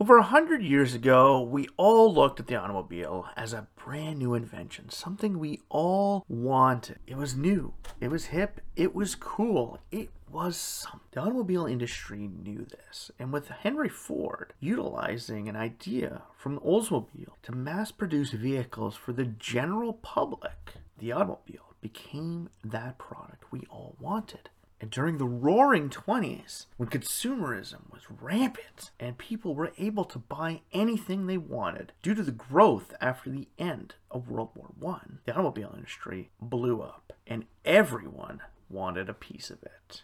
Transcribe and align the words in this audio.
Over 0.00 0.18
a 0.18 0.22
hundred 0.22 0.62
years 0.62 0.94
ago, 0.94 1.40
we 1.40 1.66
all 1.76 2.14
looked 2.14 2.38
at 2.38 2.46
the 2.46 2.54
automobile 2.54 3.26
as 3.36 3.52
a 3.52 3.66
brand 3.74 4.20
new 4.20 4.32
invention, 4.34 4.90
something 4.90 5.40
we 5.40 5.60
all 5.70 6.24
wanted. 6.28 7.00
It 7.08 7.16
was 7.16 7.34
new, 7.34 7.74
it 8.00 8.08
was 8.08 8.26
hip, 8.26 8.60
it 8.76 8.94
was 8.94 9.16
cool, 9.16 9.80
it 9.90 10.10
was 10.30 10.56
something. 10.56 11.00
The 11.10 11.22
automobile 11.22 11.66
industry 11.66 12.28
knew 12.28 12.64
this, 12.64 13.10
and 13.18 13.32
with 13.32 13.48
Henry 13.48 13.88
Ford 13.88 14.52
utilizing 14.60 15.48
an 15.48 15.56
idea 15.56 16.22
from 16.36 16.60
Oldsmobile 16.60 17.32
to 17.42 17.52
mass 17.52 17.90
produce 17.90 18.30
vehicles 18.30 18.94
for 18.94 19.12
the 19.12 19.24
general 19.24 19.94
public, 19.94 20.74
the 20.98 21.10
automobile 21.10 21.74
became 21.80 22.50
that 22.62 22.98
product 22.98 23.50
we 23.50 23.64
all 23.68 23.96
wanted. 23.98 24.48
And 24.80 24.90
during 24.90 25.18
the 25.18 25.26
roaring 25.26 25.90
20s, 25.90 26.66
when 26.76 26.88
consumerism 26.88 27.90
was 27.90 28.02
rampant 28.20 28.92
and 29.00 29.18
people 29.18 29.54
were 29.54 29.72
able 29.76 30.04
to 30.04 30.18
buy 30.18 30.62
anything 30.72 31.26
they 31.26 31.38
wanted 31.38 31.92
due 32.02 32.14
to 32.14 32.22
the 32.22 32.30
growth 32.30 32.94
after 33.00 33.28
the 33.28 33.48
end 33.58 33.96
of 34.10 34.28
World 34.28 34.50
War 34.54 34.70
I, 34.94 35.06
the 35.24 35.32
automobile 35.32 35.72
industry 35.74 36.30
blew 36.40 36.80
up 36.80 37.12
and 37.26 37.46
everyone 37.64 38.40
wanted 38.70 39.08
a 39.08 39.14
piece 39.14 39.50
of 39.50 39.62
it. 39.62 40.02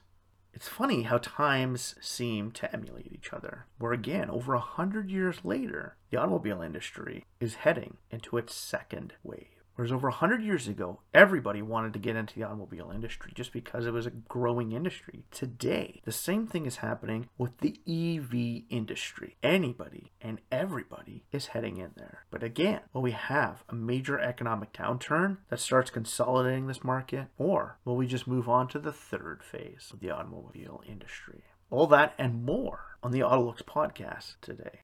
It's 0.53 0.69
funny 0.69 1.03
how 1.03 1.19
times 1.19 1.97
seem 2.01 2.53
to 2.53 2.73
emulate 2.73 3.11
each 3.13 3.33
other, 3.33 3.67
where 3.79 3.93
again, 3.93 4.31
over 4.31 4.55
a 4.55 4.61
hundred 4.61 5.11
years 5.11 5.45
later, 5.45 5.97
the 6.11 6.17
automobile 6.17 6.63
industry 6.63 7.25
is 7.41 7.57
heading 7.57 7.97
into 8.11 8.37
its 8.37 8.55
second 8.55 9.15
wave. 9.25 9.54
Whereas 9.75 9.93
over 9.93 10.09
100 10.09 10.43
years 10.43 10.69
ago, 10.69 11.01
everybody 11.13 11.61
wanted 11.61 11.93
to 11.95 11.99
get 11.99 12.17
into 12.17 12.35
the 12.35 12.45
automobile 12.45 12.93
industry 12.95 13.33
just 13.35 13.53
because 13.53 13.87
it 13.87 13.93
was 13.93 14.07
a 14.07 14.11
growing 14.11 14.73
industry. 14.73 15.25
Today, 15.31 16.01
the 16.05 16.13
same 16.13 16.47
thing 16.47 16.67
is 16.67 16.77
happening 16.77 17.29
with 17.37 17.59
the 17.59 17.81
EV 17.87 18.65
industry. 18.71 19.37
Anybody 19.43 20.13
and 20.21 20.41
everybody 20.53 21.25
is 21.33 21.49
heading 21.49 21.79
in 21.79 21.91
there. 21.97 22.25
But 22.31 22.43
again, 22.43 22.81
will 22.93 23.03
we 23.03 23.13
have 23.13 23.65
a 23.69 23.75
major 23.75 24.19
economic 24.19 24.73
downturn 24.73 25.39
that 25.51 25.61
starts 25.61 25.91
consolidating 25.91 26.67
this 26.67 26.85
market? 26.85 27.27
Or 27.37 27.79
will 27.85 27.97
we 27.97 28.07
just 28.07 28.27
move 28.27 28.49
on 28.49 28.69
to 28.69 28.79
the 28.79 28.93
third 28.93 29.43
phase 29.43 29.91
of 29.93 30.01
the 30.01 30.11
automobile 30.11 30.83
industry? 30.89 31.43
All 31.71 31.87
that 31.89 32.15
and 32.19 32.45
more 32.45 32.99
on 33.03 33.11
the 33.11 33.21
AutoLooks 33.21 33.65
podcast 33.65 34.37
today. 34.41 34.81